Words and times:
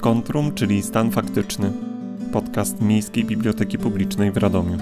Skontrum, 0.00 0.54
czyli 0.54 0.82
Stan 0.82 1.10
Faktyczny. 1.10 1.72
Podcast 2.32 2.80
Miejskiej 2.80 3.24
Biblioteki 3.24 3.78
Publicznej 3.78 4.32
w 4.32 4.36
Radomiu. 4.36 4.78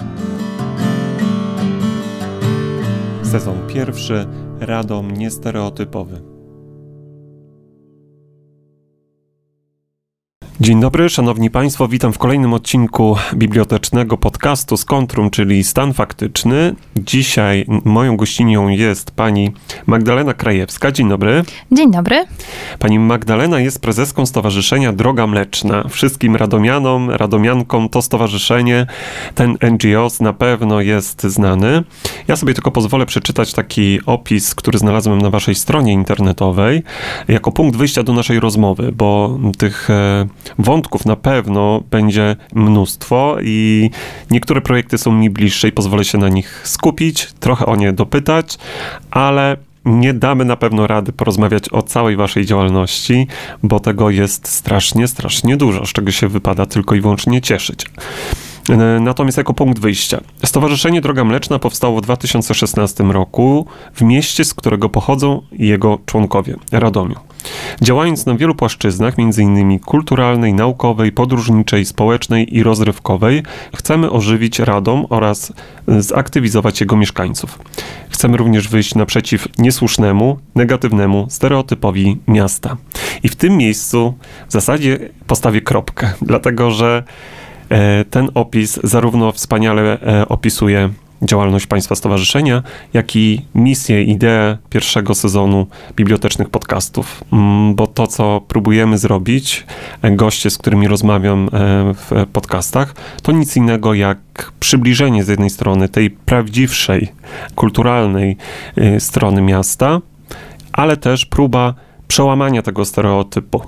Sezon 3.22 3.66
pierwszy. 3.68 4.26
Radom 4.60 5.10
niestereotypowy. 5.10 6.27
Dzień 10.60 10.80
dobry, 10.80 11.08
szanowni 11.08 11.50
państwo, 11.50 11.88
witam 11.88 12.12
w 12.12 12.18
kolejnym 12.18 12.52
odcinku 12.52 13.16
bibliotecznego 13.34 14.16
podcastu 14.16 14.76
z 14.76 14.84
Kontrum, 14.84 15.30
czyli 15.30 15.64
Stan 15.64 15.92
Faktyczny. 15.92 16.74
Dzisiaj 16.96 17.64
moją 17.84 18.16
gościnią 18.16 18.68
jest 18.68 19.10
pani 19.10 19.52
Magdalena 19.86 20.34
Krajewska. 20.34 20.92
Dzień 20.92 21.08
dobry. 21.08 21.42
Dzień 21.72 21.90
dobry. 21.90 22.24
Pani 22.78 22.98
Magdalena 22.98 23.60
jest 23.60 23.82
prezeską 23.82 24.26
Stowarzyszenia 24.26 24.92
Droga 24.92 25.26
Mleczna. 25.26 25.84
Wszystkim 25.88 26.36
radomianom, 26.36 27.10
radomiankom 27.10 27.88
to 27.88 28.02
stowarzyszenie, 28.02 28.86
ten 29.34 29.56
NGOs 29.62 30.20
na 30.20 30.32
pewno 30.32 30.80
jest 30.80 31.22
znany. 31.22 31.84
Ja 32.28 32.36
sobie 32.36 32.54
tylko 32.54 32.70
pozwolę 32.70 33.06
przeczytać 33.06 33.52
taki 33.52 34.00
opis, 34.06 34.54
który 34.54 34.78
znalazłem 34.78 35.18
na 35.18 35.30
waszej 35.30 35.54
stronie 35.54 35.92
internetowej, 35.92 36.82
jako 37.28 37.52
punkt 37.52 37.76
wyjścia 37.76 38.02
do 38.02 38.12
naszej 38.12 38.40
rozmowy, 38.40 38.92
bo 38.92 39.38
tych 39.58 39.90
e, 39.90 40.26
wątków 40.58 41.06
na 41.06 41.16
pewno 41.16 41.82
będzie 41.90 42.36
mnóstwo 42.54 43.36
i 43.42 43.90
niektóre 44.30 44.60
projekty 44.60 44.98
są 44.98 45.12
mi 45.12 45.30
bliższe 45.30 45.68
i 45.68 45.72
pozwolę 45.72 46.04
się 46.04 46.18
na 46.18 46.28
nich 46.28 46.62
skupić, 46.64 47.32
trochę 47.40 47.66
o 47.66 47.76
nie 47.76 47.92
dopytać, 47.92 48.58
ale 49.10 49.56
nie 49.84 50.14
damy 50.14 50.44
na 50.44 50.56
pewno 50.56 50.86
rady 50.86 51.12
porozmawiać 51.12 51.72
o 51.72 51.82
całej 51.82 52.16
waszej 52.16 52.46
działalności, 52.46 53.26
bo 53.62 53.80
tego 53.80 54.10
jest 54.10 54.48
strasznie, 54.48 55.08
strasznie 55.08 55.56
dużo, 55.56 55.86
z 55.86 55.92
czego 55.92 56.10
się 56.10 56.28
wypada 56.28 56.66
tylko 56.66 56.94
i 56.94 57.00
wyłącznie 57.00 57.40
cieszyć. 57.40 57.86
E, 58.70 59.00
natomiast 59.00 59.38
jako 59.38 59.54
punkt 59.54 59.78
wyjścia. 59.78 60.20
Stowarzyszenie 60.44 61.00
Droga 61.00 61.24
Mleczna 61.24 61.58
powstało 61.58 61.98
w 61.98 62.02
2016 62.02 63.04
roku 63.04 63.66
w 63.94 64.02
mieście, 64.02 64.44
z 64.44 64.54
którego 64.54 64.88
pochodzą 64.88 65.42
jego 65.52 65.98
członkowie, 66.06 66.56
Radomiu. 66.72 67.14
Działając 67.82 68.26
na 68.26 68.34
wielu 68.34 68.54
płaszczyznach, 68.54 69.14
m.in. 69.18 69.78
kulturalnej, 69.78 70.54
naukowej, 70.54 71.12
podróżniczej, 71.12 71.84
społecznej 71.84 72.56
i 72.56 72.62
rozrywkowej, 72.62 73.42
chcemy 73.76 74.10
ożywić 74.10 74.58
Radom 74.58 75.06
oraz 75.10 75.52
zaktywizować 75.86 76.80
jego 76.80 76.96
mieszkańców. 76.96 77.58
Chcemy 78.10 78.36
również 78.36 78.68
wyjść 78.68 78.94
naprzeciw 78.94 79.48
niesłusznemu, 79.58 80.38
negatywnemu 80.54 81.26
stereotypowi 81.30 82.18
miasta. 82.28 82.76
I 83.22 83.28
w 83.28 83.36
tym 83.36 83.56
miejscu 83.56 84.14
w 84.48 84.52
zasadzie 84.52 84.98
postawię 85.26 85.60
kropkę, 85.60 86.12
dlatego 86.22 86.70
że 86.70 87.02
e, 87.02 87.37
ten 88.10 88.28
opis 88.34 88.80
zarówno 88.84 89.32
wspaniale 89.32 90.00
e, 90.00 90.28
opisuje 90.28 90.90
działalność 91.22 91.66
Państwa 91.66 91.94
Stowarzyszenia, 91.94 92.62
jak 92.92 93.16
i 93.16 93.42
misję, 93.54 94.02
ideę 94.02 94.58
pierwszego 94.70 95.14
sezonu 95.14 95.66
bibliotecznych 95.96 96.50
podcastów. 96.50 97.24
Mm, 97.32 97.74
bo 97.74 97.86
to, 97.86 98.06
co 98.06 98.40
próbujemy 98.48 98.98
zrobić, 98.98 99.66
e, 100.02 100.10
goście, 100.10 100.50
z 100.50 100.58
którymi 100.58 100.88
rozmawiam 100.88 101.44
e, 101.44 101.48
w 101.94 102.26
podcastach, 102.32 102.94
to 103.22 103.32
nic 103.32 103.56
innego 103.56 103.94
jak 103.94 104.18
przybliżenie 104.60 105.24
z 105.24 105.28
jednej 105.28 105.50
strony 105.50 105.88
tej 105.88 106.10
prawdziwszej, 106.10 107.12
kulturalnej 107.54 108.36
e, 108.76 109.00
strony 109.00 109.42
miasta, 109.42 110.00
ale 110.72 110.96
też 110.96 111.26
próba 111.26 111.74
przełamania 112.08 112.62
tego 112.62 112.84
stereotypu. 112.84 113.62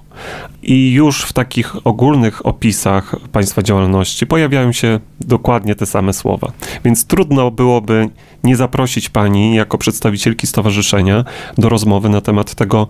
I 0.62 0.92
już 0.92 1.22
w 1.22 1.32
takich 1.32 1.87
ogólnych 1.87 2.47
opisach 2.47 3.16
państwa 3.32 3.62
działalności 3.62 4.26
pojawiają 4.26 4.72
się 4.72 5.00
dokładnie 5.20 5.75
te 5.75 5.87
same 5.87 6.12
słowa. 6.12 6.53
Więc 6.84 7.06
trudno 7.06 7.50
byłoby 7.50 8.09
nie 8.44 8.56
zaprosić 8.56 9.09
pani 9.09 9.54
jako 9.54 9.78
przedstawicielki 9.78 10.47
stowarzyszenia 10.47 11.25
do 11.59 11.69
rozmowy 11.69 12.09
na 12.09 12.20
temat 12.20 12.54
tego, 12.54 12.88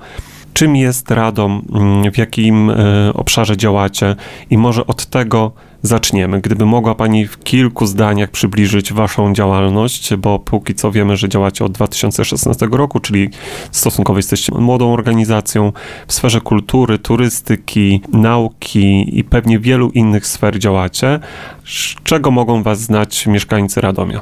czym 0.52 0.76
jest 0.76 1.10
Radom, 1.10 1.62
mm, 1.74 2.12
w 2.12 2.18
jakim 2.18 2.70
e, 2.70 2.74
obszarze 3.14 3.56
działacie 3.56 4.16
i 4.50 4.58
może 4.58 4.86
od 4.86 5.06
tego 5.06 5.52
zaczniemy. 5.82 6.40
Gdyby 6.40 6.66
mogła 6.66 6.94
Pani 6.94 7.26
w 7.26 7.38
kilku 7.44 7.86
zdaniach 7.86 8.30
przybliżyć 8.30 8.92
Waszą 8.92 9.34
działalność, 9.34 10.14
bo 10.14 10.38
póki 10.38 10.74
co 10.74 10.92
wiemy, 10.92 11.16
że 11.16 11.28
działacie 11.28 11.64
od 11.64 11.72
2016 11.72 12.68
roku, 12.72 13.00
czyli 13.00 13.30
stosunkowo 13.70 14.18
jesteście 14.18 14.54
młodą 14.54 14.92
organizacją 14.92 15.72
w 16.06 16.12
sferze 16.12 16.40
kultury, 16.40 16.98
turystyki, 16.98 18.00
nauki 18.12 19.18
i 19.18 19.24
pewnie 19.24 19.58
wielu 19.58 19.90
innych 19.90 20.26
sfer 20.26 20.58
działacie. 20.58 21.20
Z 21.64 21.94
czego 22.04 22.30
mogą 22.30 22.62
Was 22.62 22.80
znać 22.80 23.26
mieszkańcy 23.26 23.80
Radomia? 23.80 24.20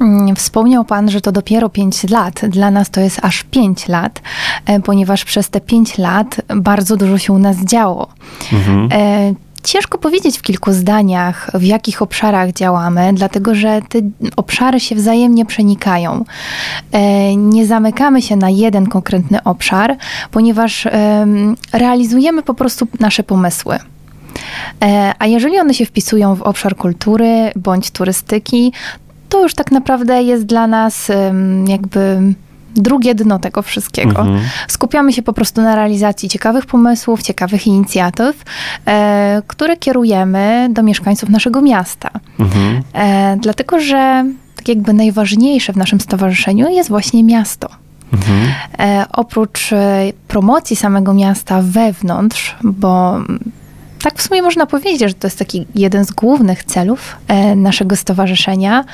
Mm, 0.00 0.36
wspomniał 0.36 0.84
Pan, 0.84 1.10
że 1.10 1.20
to 1.20 1.32
dopiero 1.32 1.68
5 1.68 2.10
lat. 2.10 2.40
Dla 2.48 2.70
nas 2.70 2.90
to 2.90 3.00
jest 3.00 3.18
aż 3.22 3.42
5 3.42 3.88
lat, 3.88 4.22
e, 4.66 4.80
ponieważ 4.80 5.24
przez 5.24 5.50
te 5.50 5.60
5 5.60 5.98
lat 5.98 6.40
bardzo 6.56 6.96
dużo 6.96 7.18
się 7.18 7.32
u 7.32 7.38
nas 7.38 7.64
działo. 7.64 8.08
Mhm. 8.52 8.88
E, 8.92 9.34
ciężko 9.62 9.98
powiedzieć 9.98 10.38
w 10.38 10.42
kilku 10.42 10.72
zdaniach, 10.72 11.50
w 11.54 11.62
jakich 11.62 12.02
obszarach 12.02 12.52
działamy, 12.52 13.12
dlatego 13.12 13.54
że 13.54 13.80
te 13.88 13.98
obszary 14.36 14.80
się 14.80 14.94
wzajemnie 14.94 15.46
przenikają. 15.46 16.24
E, 16.92 17.36
nie 17.36 17.66
zamykamy 17.66 18.22
się 18.22 18.36
na 18.36 18.50
jeden 18.50 18.86
konkretny 18.86 19.44
obszar, 19.44 19.96
ponieważ 20.30 20.88
realizujemy 21.72 22.42
po 22.42 22.54
prostu 22.54 22.86
nasze 23.00 23.22
pomysły. 23.22 23.78
A 25.18 25.26
jeżeli 25.26 25.58
one 25.58 25.74
się 25.74 25.86
wpisują 25.86 26.34
w 26.34 26.42
obszar 26.42 26.76
kultury 26.76 27.52
bądź 27.56 27.90
turystyki, 27.90 28.72
to 29.28 29.42
już 29.42 29.54
tak 29.54 29.72
naprawdę 29.72 30.22
jest 30.22 30.46
dla 30.46 30.66
nas 30.66 31.08
jakby 31.66 32.22
drugie 32.80 33.14
dno 33.14 33.38
tego 33.38 33.62
wszystkiego. 33.62 34.20
Mhm. 34.20 34.40
Skupiamy 34.68 35.12
się 35.12 35.22
po 35.22 35.32
prostu 35.32 35.62
na 35.62 35.76
realizacji 35.76 36.28
ciekawych 36.28 36.66
pomysłów, 36.66 37.22
ciekawych 37.22 37.66
inicjatyw, 37.66 38.42
e, 38.86 39.42
które 39.46 39.76
kierujemy 39.76 40.68
do 40.70 40.82
mieszkańców 40.82 41.28
naszego 41.28 41.62
miasta. 41.62 42.10
Mhm. 42.40 42.82
E, 42.92 43.36
dlatego, 43.40 43.80
że 43.80 44.24
tak 44.56 44.68
jakby 44.68 44.92
najważniejsze 44.92 45.72
w 45.72 45.76
naszym 45.76 46.00
stowarzyszeniu 46.00 46.68
jest 46.68 46.88
właśnie 46.88 47.24
miasto. 47.24 47.68
Mhm. 48.12 48.52
E, 48.78 49.04
oprócz 49.12 49.72
e, 49.72 50.12
promocji 50.28 50.76
samego 50.76 51.14
miasta 51.14 51.62
wewnątrz, 51.62 52.56
bo 52.62 53.20
tak 54.02 54.18
w 54.18 54.22
sumie 54.22 54.42
można 54.42 54.66
powiedzieć, 54.66 55.00
że 55.00 55.14
to 55.14 55.26
jest 55.26 55.38
taki 55.38 55.66
jeden 55.74 56.04
z 56.04 56.10
głównych 56.10 56.64
celów 56.64 57.16
e, 57.28 57.56
naszego 57.56 57.96
stowarzyszenia. 57.96 58.84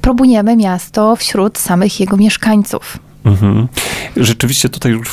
Próbujemy 0.00 0.56
miasto 0.56 1.16
wśród 1.16 1.58
samych 1.58 2.00
jego 2.00 2.16
mieszkańców. 2.16 2.98
Mhm. 3.28 3.68
Rzeczywiście 4.16 4.68
tutaj 4.68 4.92
już 4.92 5.08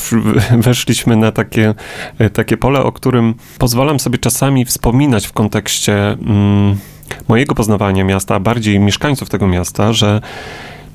weszliśmy 0.57 1.15
na 1.15 1.31
takie, 1.31 1.73
e, 2.17 2.29
takie 2.29 2.57
pole, 2.57 2.83
o 2.83 2.91
którym 2.91 3.33
pozwalam 3.57 3.99
sobie 3.99 4.17
czasami 4.17 4.65
wspominać 4.65 5.27
w 5.27 5.33
kontekście 5.33 6.11
mm, 6.11 6.77
mojego 7.27 7.55
poznawania 7.55 8.03
miasta, 8.03 8.35
a 8.35 8.39
bardziej 8.39 8.79
mieszkańców 8.79 9.29
tego 9.29 9.47
miasta, 9.47 9.93
że 9.93 10.21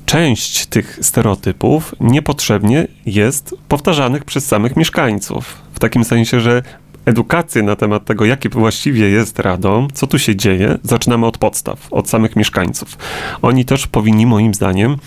część 0.05 0.65
tych 0.65 0.99
stereotypów 1.01 1.95
niepotrzebnie 1.99 2.87
jest 3.05 3.55
powtarzanych 3.67 4.25
przez 4.25 4.45
samych 4.45 4.75
mieszkańców. 4.75 5.57
W 5.73 5.79
takim 5.79 6.03
sensie, 6.03 6.39
że 6.39 6.63
edukację 7.05 7.63
na 7.63 7.75
temat 7.75 8.05
tego, 8.05 8.25
jaki 8.25 8.49
właściwie 8.49 9.09
jest 9.09 9.39
Radom, 9.39 9.87
co 9.93 10.07
tu 10.07 10.19
się 10.19 10.35
dzieje, 10.35 10.77
zaczynamy 10.83 11.25
od 11.25 11.37
podstaw, 11.37 11.87
od 11.91 12.09
samych 12.09 12.35
mieszkańców. 12.35 12.97
Oni 13.41 13.65
też 13.65 13.87
powinni, 13.87 14.25
moim 14.25 14.53
zdaniem, 14.53 14.97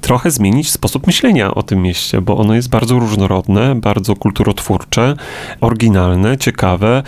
trochę 0.00 0.30
zmienić 0.30 0.70
sposób 0.70 1.06
myślenia 1.06 1.54
o 1.54 1.62
tym 1.62 1.82
mieście, 1.82 2.20
bo 2.20 2.36
ono 2.36 2.54
jest 2.54 2.68
bardzo 2.68 2.98
różnorodne, 2.98 3.74
bardzo 3.74 4.16
kulturotwórcze, 4.16 5.16
oryginalne, 5.60 6.38
ciekawe, 6.38 7.02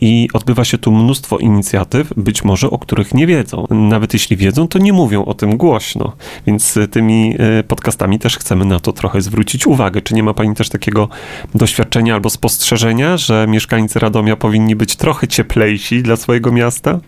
i 0.00 0.28
odbywa 0.32 0.64
się 0.64 0.78
tu 0.78 0.92
mnóstwo 0.92 1.38
inicjatyw, 1.38 2.12
być 2.16 2.44
może 2.44 2.70
o 2.70 2.78
których 2.78 3.14
nie 3.14 3.26
wiedzą. 3.26 3.66
Nawet 3.70 4.12
jeśli 4.12 4.36
wiedzą, 4.36 4.68
to 4.68 4.78
nie 4.78 4.92
mówią 4.92 5.24
o 5.24 5.34
tym 5.34 5.56
głośno. 5.56 6.12
Więc 6.46 6.78
tymi 6.90 7.34
e, 7.38 7.62
podcastami 7.62 8.18
też 8.18 8.38
chcemy 8.38 8.64
na 8.64 8.80
to 8.80 8.92
trochę 8.92 9.20
zwrócić 9.20 9.66
uwagę. 9.66 10.02
Czy 10.02 10.14
nie 10.14 10.22
ma 10.22 10.34
Pani 10.34 10.54
też 10.54 10.68
takiego 10.68 11.08
doświadczenia 11.54 12.14
albo 12.14 12.30
spostrzeżenia, 12.30 13.16
że 13.16 13.46
mieszkańcy 13.48 13.98
Radomia 13.98 14.36
powinni 14.36 14.76
być 14.76 14.96
trochę 14.96 15.28
cieplejsi 15.28 16.02
dla 16.02 16.16
swojego 16.16 16.52
miasta? 16.52 17.00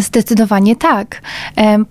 Zdecydowanie 0.00 0.76
tak. 0.76 1.22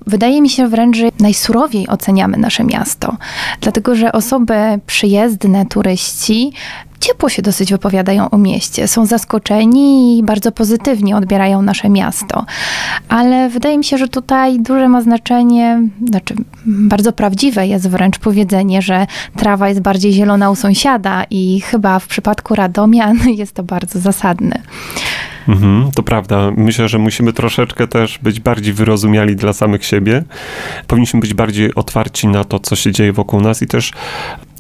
Wydaje 0.08 0.42
mi 0.42 0.50
się 0.50 0.68
wręcz, 0.68 0.98
że 0.98 1.10
najsurowiej 1.20 1.88
oceniamy 1.88 2.38
nasze 2.38 2.64
miasto, 2.64 3.18
dlatego 3.62 3.96
że 3.96 4.12
osoby 4.12 4.56
przyjezdne, 4.86 5.66
turyści 5.66 6.54
ciepło 7.02 7.30
się 7.30 7.42
dosyć 7.42 7.72
wypowiadają 7.72 8.30
o 8.30 8.38
mieście. 8.38 8.88
Są 8.88 9.06
zaskoczeni 9.06 10.18
i 10.18 10.24
bardzo 10.24 10.52
pozytywnie 10.52 11.18
odbierają 11.18 11.62
nasze 11.62 11.90
miasto. 11.90 12.46
Ale 13.10 13.50
wydaje 13.50 13.78
mi 13.78 13.84
się, 13.84 13.98
że 13.98 14.08
tutaj 14.08 14.60
duże 14.60 14.90
ma 14.90 15.02
znaczenie, 15.02 15.82
znaczy 16.10 16.36
bardzo 16.66 17.14
prawdziwe 17.14 17.68
jest 17.68 17.90
wręcz 17.90 18.20
powiedzenie, 18.20 18.82
że 18.82 19.08
trawa 19.38 19.70
jest 19.70 19.82
bardziej 19.82 20.14
zielona 20.14 20.52
u 20.52 20.56
sąsiada 20.56 21.24
i 21.30 21.62
chyba 21.62 22.00
w 22.00 22.08
przypadku 22.08 22.56
Radomian 22.56 23.18
jest 23.42 23.54
to 23.54 23.64
bardzo 23.64 24.00
zasadne. 24.00 24.62
Mhm, 25.48 25.92
to 25.92 26.04
prawda. 26.04 26.52
Myślę, 26.58 26.90
że 26.90 26.98
musimy 27.00 27.34
troszeczkę 27.34 27.88
też 27.88 28.20
być 28.20 28.40
bardziej 28.40 28.74
wyrozumiali 28.74 29.36
dla 29.36 29.54
samych 29.54 29.86
siebie. 29.86 30.24
Powinniśmy 30.88 31.20
być 31.20 31.34
bardziej 31.34 31.76
otwarci 31.76 32.28
na 32.28 32.44
to, 32.44 32.60
co 32.60 32.76
się 32.76 32.92
dzieje 32.92 33.14
wokół 33.14 33.42
nas 33.42 33.62
i 33.62 33.68
też 33.68 33.92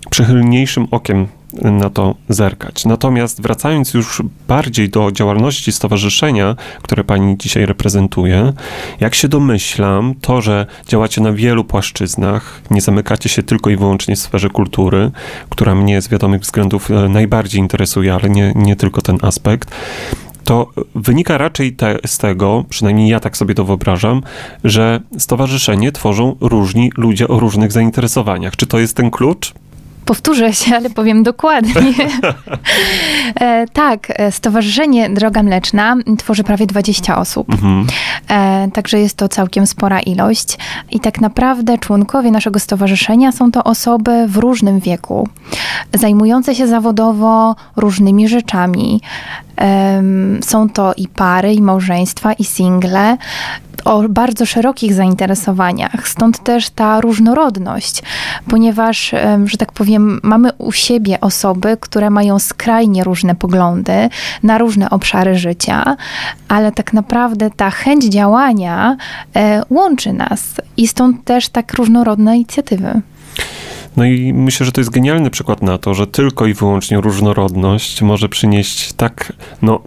przychylniejszym 0.09 0.87
okiem 0.91 1.27
na 1.53 1.89
to 1.89 2.15
zerkać. 2.29 2.85
Natomiast 2.85 3.41
wracając 3.41 3.93
już 3.93 4.21
bardziej 4.47 4.89
do 4.89 5.11
działalności 5.11 5.71
stowarzyszenia, 5.71 6.55
które 6.81 7.03
pani 7.03 7.37
dzisiaj 7.37 7.65
reprezentuje, 7.65 8.53
jak 8.99 9.15
się 9.15 9.27
domyślam, 9.27 10.15
to, 10.21 10.41
że 10.41 10.65
działacie 10.87 11.21
na 11.21 11.33
wielu 11.33 11.63
płaszczyznach, 11.63 12.61
nie 12.71 12.81
zamykacie 12.81 13.29
się 13.29 13.43
tylko 13.43 13.69
i 13.69 13.77
wyłącznie 13.77 14.15
w 14.15 14.19
sferze 14.19 14.49
kultury, 14.49 15.11
która 15.49 15.75
mnie 15.75 16.01
z 16.01 16.07
wiadomych 16.07 16.41
względów 16.41 16.91
e, 16.91 17.09
najbardziej 17.09 17.61
interesuje, 17.61 18.13
ale 18.13 18.29
nie, 18.29 18.53
nie 18.55 18.75
tylko 18.75 19.01
ten 19.01 19.17
aspekt, 19.21 19.71
to 20.51 20.67
wynika 20.95 21.37
raczej 21.37 21.73
te, 21.73 21.97
z 22.05 22.17
tego, 22.17 22.65
przynajmniej 22.69 23.09
ja 23.09 23.19
tak 23.19 23.37
sobie 23.37 23.55
to 23.55 23.65
wyobrażam, 23.65 24.21
że 24.63 24.99
stowarzyszenie 25.17 25.91
tworzą 25.91 26.35
różni 26.41 26.91
ludzie 26.97 27.27
o 27.27 27.39
różnych 27.39 27.71
zainteresowaniach. 27.71 28.55
Czy 28.55 28.67
to 28.67 28.79
jest 28.79 28.95
ten 28.97 29.11
klucz? 29.11 29.53
Powtórzę 30.05 30.53
się, 30.53 30.75
ale 30.75 30.89
powiem 30.89 31.23
dokładnie. 31.23 31.73
e, 33.41 33.65
tak, 33.73 34.07
e, 34.09 34.31
Stowarzyszenie 34.31 35.09
Droga 35.09 35.43
Mleczna 35.43 35.95
tworzy 36.17 36.43
prawie 36.43 36.67
20 36.67 37.17
osób. 37.17 37.49
Mhm. 37.49 37.87
E, 38.29 38.67
także 38.73 38.99
jest 38.99 39.17
to 39.17 39.29
całkiem 39.29 39.67
spora 39.67 39.99
ilość. 39.99 40.57
I 40.91 40.99
tak 40.99 41.21
naprawdę 41.21 41.77
członkowie 41.77 42.31
naszego 42.31 42.59
stowarzyszenia 42.59 43.31
są 43.31 43.51
to 43.51 43.63
osoby 43.63 44.25
w 44.27 44.37
różnym 44.37 44.79
wieku, 44.79 45.27
zajmujące 45.93 46.55
się 46.55 46.67
zawodowo 46.67 47.55
różnymi 47.75 48.27
rzeczami. 48.27 49.01
Są 50.41 50.69
to 50.69 50.93
i 50.97 51.07
pary, 51.07 51.53
i 51.53 51.61
małżeństwa, 51.61 52.33
i 52.33 52.43
single 52.43 53.17
o 53.85 54.09
bardzo 54.09 54.45
szerokich 54.45 54.93
zainteresowaniach. 54.93 56.07
Stąd 56.07 56.43
też 56.43 56.69
ta 56.69 57.01
różnorodność, 57.01 58.03
ponieważ, 58.49 59.15
że 59.45 59.57
tak 59.57 59.71
powiem, 59.71 60.19
mamy 60.23 60.49
u 60.57 60.71
siebie 60.71 61.19
osoby, 61.21 61.77
które 61.79 62.09
mają 62.09 62.39
skrajnie 62.39 63.03
różne 63.03 63.35
poglądy 63.35 64.09
na 64.43 64.57
różne 64.57 64.89
obszary 64.89 65.35
życia, 65.35 65.95
ale 66.47 66.71
tak 66.71 66.93
naprawdę 66.93 67.49
ta 67.49 67.69
chęć 67.69 68.05
działania 68.05 68.97
e, 69.35 69.63
łączy 69.69 70.13
nas 70.13 70.43
i 70.77 70.87
stąd 70.87 71.23
też 71.23 71.49
tak 71.49 71.73
różnorodne 71.73 72.35
inicjatywy. 72.35 73.01
No 73.97 74.05
i 74.05 74.33
myślę, 74.33 74.65
że 74.65 74.71
to 74.71 74.81
jest 74.81 74.91
genialny 74.91 75.29
przykład 75.29 75.61
na 75.61 75.77
to, 75.77 75.93
że 75.93 76.07
tylko 76.07 76.45
i 76.45 76.53
wyłącznie 76.53 77.01
różnorodność 77.01 78.01
może 78.01 78.29
przynieść 78.29 78.93
tak, 78.93 79.33
no 79.61 79.79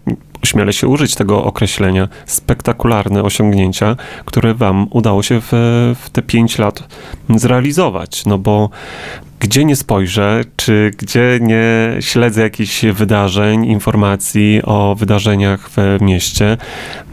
śmielę 0.44 0.72
się 0.72 0.88
użyć 0.88 1.14
tego 1.14 1.44
określenia, 1.44 2.08
spektakularne 2.26 3.22
osiągnięcia, 3.22 3.96
które 4.24 4.54
wam 4.54 4.86
udało 4.90 5.22
się 5.22 5.40
w, 5.40 5.48
w 6.00 6.10
te 6.10 6.22
pięć 6.22 6.58
lat 6.58 6.82
zrealizować. 7.36 8.26
No 8.26 8.38
bo 8.38 8.70
gdzie 9.40 9.64
nie 9.64 9.76
spojrzę, 9.76 10.44
czy 10.56 10.90
gdzie 10.98 11.38
nie 11.42 11.96
śledzę 12.00 12.42
jakichś 12.42 12.84
wydarzeń, 12.84 13.64
informacji 13.64 14.60
o 14.64 14.94
wydarzeniach 14.98 15.70
w 15.70 15.76
mieście, 16.00 16.56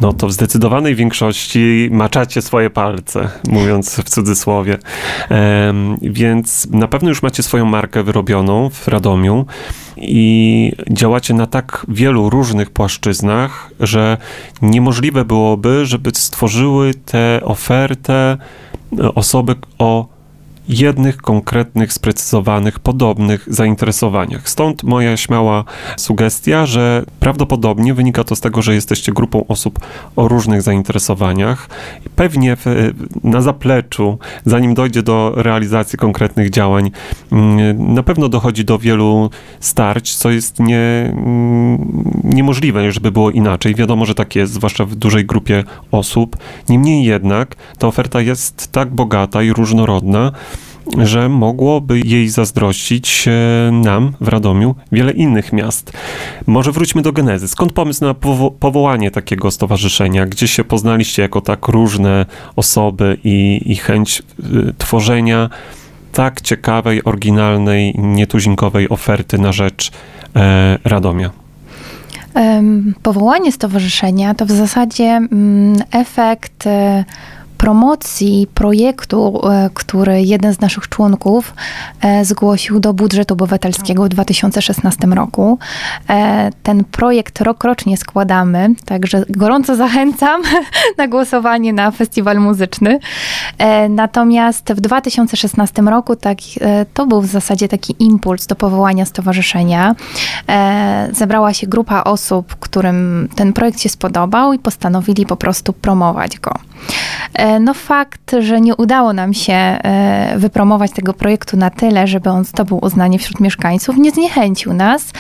no 0.02 0.14
to 0.14 0.28
w 0.28 0.32
zdecydowanej 0.32 0.96
większości 0.96 1.90
maczacie 1.92 2.42
swoje 2.42 2.70
palce, 2.70 3.30
mówiąc 3.48 3.96
w 3.96 4.10
cudzysłowie. 4.10 4.78
Um, 5.30 5.98
więc 6.02 6.68
na 6.72 6.88
pewno 6.88 7.10
już 7.10 7.24
macie 7.24 7.44
swoją 7.44 7.66
markę 7.66 8.04
wyrobioną 8.04 8.70
w 8.70 8.88
Radomiu 8.88 9.46
i 9.98 10.72
działacie 10.92 11.34
na 11.34 11.48
tak 11.48 11.86
wielu 11.88 12.30
różnych 12.30 12.70
płaszczyznach, 12.70 13.72
że 13.80 14.18
niemożliwe 14.62 15.26
byłoby, 15.26 15.86
żeby 15.86 16.12
stworzyły 16.14 16.94
tę 16.94 17.40
ofertę 17.44 18.38
osoby 19.16 19.56
o 19.78 20.21
jednych 20.72 21.18
konkretnych, 21.18 21.94
sprecyzowanych, 21.94 22.80
podobnych 22.80 23.46
zainteresowaniach. 23.48 24.50
Stąd 24.50 24.84
moja 24.84 25.18
śmiała 25.18 25.64
sugestia, 25.98 26.66
że 26.66 27.04
prawdopodobnie 27.20 27.94
wynika 27.94 28.24
to 28.24 28.36
z 28.36 28.42
tego, 28.42 28.62
że 28.62 28.74
jesteście 28.74 29.12
grupą 29.12 29.48
osób 29.48 29.80
o 30.16 30.28
różnych 30.28 30.62
zainteresowaniach. 30.62 31.70
Pewnie 32.16 32.56
w, 32.56 32.66
na 33.24 33.42
zapleczu, 33.42 34.18
zanim 34.46 34.74
dojdzie 34.74 35.04
do 35.04 35.34
realizacji 35.36 36.00
konkretnych 36.00 36.50
działań, 36.50 36.92
mm, 37.32 37.94
na 37.94 38.04
pewno 38.04 38.30
dochodzi 38.30 38.66
do 38.66 38.80
wielu 38.80 39.30
starć, 39.60 40.16
co 40.16 40.32
jest 40.32 40.60
nie, 40.60 41.12
mm, 41.14 42.22
niemożliwe, 42.24 42.92
żeby 42.92 43.12
było 43.12 43.32
inaczej. 43.32 43.76
Wiadomo, 43.76 44.06
że 44.06 44.16
tak 44.16 44.36
jest, 44.36 44.54
zwłaszcza 44.54 44.86
w 44.86 44.96
dużej 44.96 45.26
grupie 45.26 45.64
osób. 45.92 46.38
Niemniej 46.70 47.06
jednak 47.06 47.56
ta 47.78 47.88
oferta 47.88 48.22
jest 48.22 48.72
tak 48.72 48.90
bogata 48.90 49.44
i 49.44 49.54
różnorodna, 49.54 50.32
że 50.98 51.30
mogłoby 51.30 52.00
jej 52.00 52.30
zazdrościć 52.30 53.28
e, 53.28 53.72
nam 53.72 54.13
w 54.22 54.28
Radomiu 54.28 54.75
wiele 54.92 55.12
innych 55.12 55.54
miast. 55.54 55.94
Może 56.48 56.72
wróćmy 56.72 57.01
do 57.01 57.12
genezy. 57.12 57.48
Skąd 57.48 57.74
pomysł 57.74 58.06
na 58.06 58.13
powo 58.13 58.51
powołanie 58.51 59.12
takiego 59.12 59.51
stowarzyszenia? 59.51 60.25
Gdzie 60.25 60.48
się 60.48 60.63
poznaliście 60.63 61.22
jako 61.22 61.42
tak 61.42 61.68
różne 61.68 62.25
osoby 62.56 63.18
i, 63.24 63.62
i 63.66 63.75
chęć 63.75 64.24
y, 64.39 64.74
tworzenia 64.78 65.50
tak 66.12 66.42
ciekawej, 66.42 67.04
oryginalnej, 67.04 67.94
nietuzinkowej 67.98 68.89
oferty 68.89 69.38
na 69.38 69.51
rzecz 69.51 69.92
e, 70.36 70.77
Radomia? 70.84 71.30
Powołanie 73.04 73.51
stowarzyszenia 73.51 74.34
to 74.36 74.45
w 74.45 74.51
zasadzie 74.51 75.06
mm, 75.06 75.77
efekt 75.92 76.68
promocji 77.62 78.48
projektu, 78.54 79.42
e, 79.50 79.69
który 79.74 80.22
jeden 80.22 80.54
z 80.54 80.60
naszych 80.62 80.90
członków 80.90 81.54
e, 82.02 82.25
zgłosił 82.25 82.80
do 82.80 82.94
budżetu 82.94 83.34
obywatelskiego 83.34 84.04
w 84.04 84.10
2016 84.10 85.08
roku. 85.08 85.60
E, 86.10 86.50
ten 86.63 86.84
projekt 86.84 87.42
rokrocznie 87.42 87.98
składamy, 87.98 88.69
także 88.86 89.25
gorąco 89.30 89.75
zachęcam 89.75 90.42
na 90.98 91.08
głosowanie 91.08 91.74
na 91.74 91.92
festiwal 91.92 92.38
muzyczny. 92.40 93.00
Natomiast 93.90 94.74
w 94.74 94.81
2016 94.81 95.81
roku 95.81 96.16
tak, 96.16 96.38
to 96.94 97.08
był 97.08 97.22
w 97.22 97.25
zasadzie 97.25 97.68
taki 97.68 97.96
impuls 98.00 98.48
do 98.48 98.56
powołania 98.56 99.06
stowarzyszenia. 99.06 99.96
Zebrała 101.12 101.53
się 101.53 101.68
grupa 101.68 102.03
osób, 102.03 102.56
którym 102.56 103.30
ten 103.36 103.53
projekt 103.53 103.80
się 103.80 103.89
spodobał 103.89 104.53
i 104.53 104.60
postanowili 104.60 105.25
po 105.25 105.36
prostu 105.36 105.74
promować 105.74 106.39
go. 106.39 106.53
E, 107.34 107.60
no 107.60 107.74
fakt, 107.74 108.36
że 108.40 108.62
nie 108.62 108.75
udało 108.75 109.13
nam 109.13 109.34
się 109.34 109.54
e, 109.54 110.34
wypromować 110.38 110.92
tego 110.92 111.13
projektu 111.13 111.58
na 111.58 111.70
tyle, 111.70 112.08
żeby 112.08 112.30
on 112.30 112.46
zdobył 112.46 112.80
uznanie 112.82 113.20
wśród 113.20 113.40
mieszkańców, 113.40 113.98
nie 113.98 114.12
zniechęcił 114.12 114.74
nas 114.74 115.12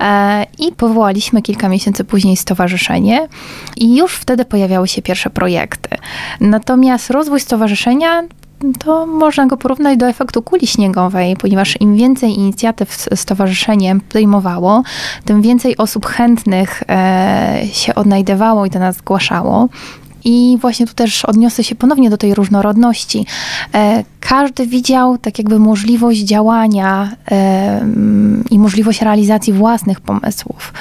e, 0.00 0.46
i 0.58 0.72
powołaliśmy 0.72 1.42
kilka 1.42 1.68
miesięcy 1.68 2.04
później 2.04 2.36
stowarzyszenie 2.36 3.28
i 3.76 3.96
już 3.96 4.14
wtedy 4.14 4.44
pojawiały 4.44 4.88
się 4.88 5.02
pierwsze 5.02 5.30
projekty. 5.30 5.96
Natomiast 6.40 7.10
rozwój 7.10 7.40
stowarzyszenia 7.40 8.22
to 8.78 9.06
można 9.06 9.46
go 9.46 9.56
porównać 9.56 9.98
do 9.98 10.08
efektu 10.08 10.42
kuli 10.42 10.66
śniegowej, 10.66 11.36
ponieważ 11.36 11.80
im 11.80 11.96
więcej 11.96 12.34
inicjatyw 12.34 13.08
stowarzyszenie 13.14 13.96
podejmowało, 14.08 14.82
tym 15.24 15.42
więcej 15.42 15.76
osób 15.76 16.06
chętnych 16.06 16.82
się 17.72 17.94
odnajdywało 17.94 18.66
i 18.66 18.70
do 18.70 18.78
nas 18.78 18.96
zgłaszało. 18.96 19.68
I 20.24 20.58
właśnie 20.60 20.86
tu 20.86 20.94
też 20.94 21.24
odniosę 21.24 21.64
się 21.64 21.74
ponownie 21.74 22.10
do 22.10 22.16
tej 22.16 22.34
różnorodności. 22.34 23.26
E, 23.74 24.04
każdy 24.20 24.66
widział 24.66 25.18
tak 25.18 25.38
jakby 25.38 25.58
możliwość 25.58 26.20
działania 26.20 27.16
i 28.50 28.58
możliwość 28.58 29.02
realizacji 29.02 29.52
własnych 29.52 30.00
pomysłów. 30.00 30.72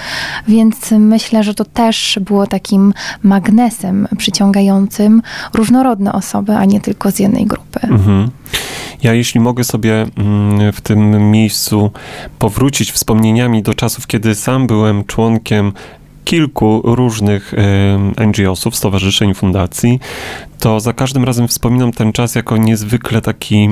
Więc 0.47 0.91
myślę, 0.91 1.43
że 1.43 1.53
to 1.53 1.65
też 1.65 2.19
było 2.21 2.47
takim 2.47 2.93
magnesem 3.23 4.07
przyciągającym 4.17 5.21
różnorodne 5.53 6.13
osoby, 6.13 6.55
a 6.55 6.65
nie 6.65 6.81
tylko 6.81 7.11
z 7.11 7.19
jednej 7.19 7.45
grupy. 7.45 7.79
Mhm. 7.83 8.29
Ja, 9.03 9.13
jeśli 9.13 9.39
mogę 9.39 9.63
sobie 9.63 10.05
mm, 10.17 10.71
w 10.73 10.81
tym 10.81 11.31
miejscu 11.31 11.91
powrócić 12.39 12.91
wspomnieniami 12.91 13.63
do 13.63 13.73
czasów, 13.73 14.07
kiedy 14.07 14.35
sam 14.35 14.67
byłem 14.67 15.05
członkiem 15.05 15.73
kilku 16.27 16.81
różnych 16.83 17.53
NGO-sów, 18.27 18.75
stowarzyszeń, 18.75 19.33
fundacji, 19.33 19.99
to 20.59 20.79
za 20.79 20.93
każdym 20.93 21.23
razem 21.23 21.47
wspominam 21.47 21.91
ten 21.91 22.13
czas 22.13 22.35
jako 22.35 22.57
niezwykle 22.57 23.21
taki 23.21 23.69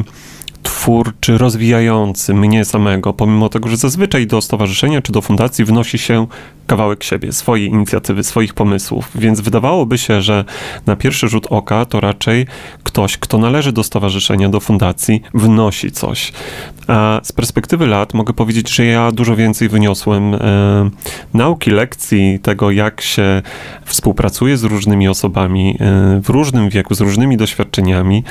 twórczy, 0.63 1.37
rozwijający 1.37 2.33
mnie 2.33 2.65
samego, 2.65 3.13
pomimo 3.13 3.49
tego, 3.49 3.69
że 3.69 3.77
zazwyczaj 3.77 4.27
do 4.27 4.41
stowarzyszenia 4.41 5.01
czy 5.01 5.11
do 5.11 5.21
fundacji 5.21 5.65
wnosi 5.65 5.97
się 5.97 6.27
kawałek 6.67 7.03
siebie, 7.03 7.33
swojej 7.33 7.67
inicjatywy, 7.67 8.23
swoich 8.23 8.53
pomysłów. 8.53 9.11
Więc 9.15 9.41
wydawałoby 9.41 9.97
się, 9.97 10.21
że 10.21 10.45
na 10.85 10.95
pierwszy 10.95 11.27
rzut 11.27 11.47
oka 11.49 11.85
to 11.85 11.99
raczej 11.99 12.45
ktoś, 12.83 13.17
kto 13.17 13.37
należy 13.37 13.71
do 13.71 13.83
stowarzyszenia, 13.83 14.49
do 14.49 14.59
fundacji, 14.59 15.21
wnosi 15.33 15.91
coś. 15.91 16.31
A 16.87 17.19
z 17.23 17.31
perspektywy 17.31 17.87
lat 17.87 18.13
mogę 18.13 18.33
powiedzieć, 18.33 18.75
że 18.75 18.85
ja 18.85 19.11
dużo 19.11 19.35
więcej 19.35 19.69
wyniosłem 19.69 20.33
e, 20.33 20.39
nauki, 21.33 21.71
lekcji 21.71 22.39
tego, 22.39 22.71
jak 22.71 23.01
się 23.01 23.41
współpracuje 23.85 24.57
z 24.57 24.63
różnymi 24.63 25.07
osobami 25.07 25.77
e, 25.79 26.21
w 26.23 26.29
różnym 26.29 26.69
wieku, 26.69 26.95
z 26.95 27.01
różnymi 27.01 27.37
doświadczeniami, 27.37 28.23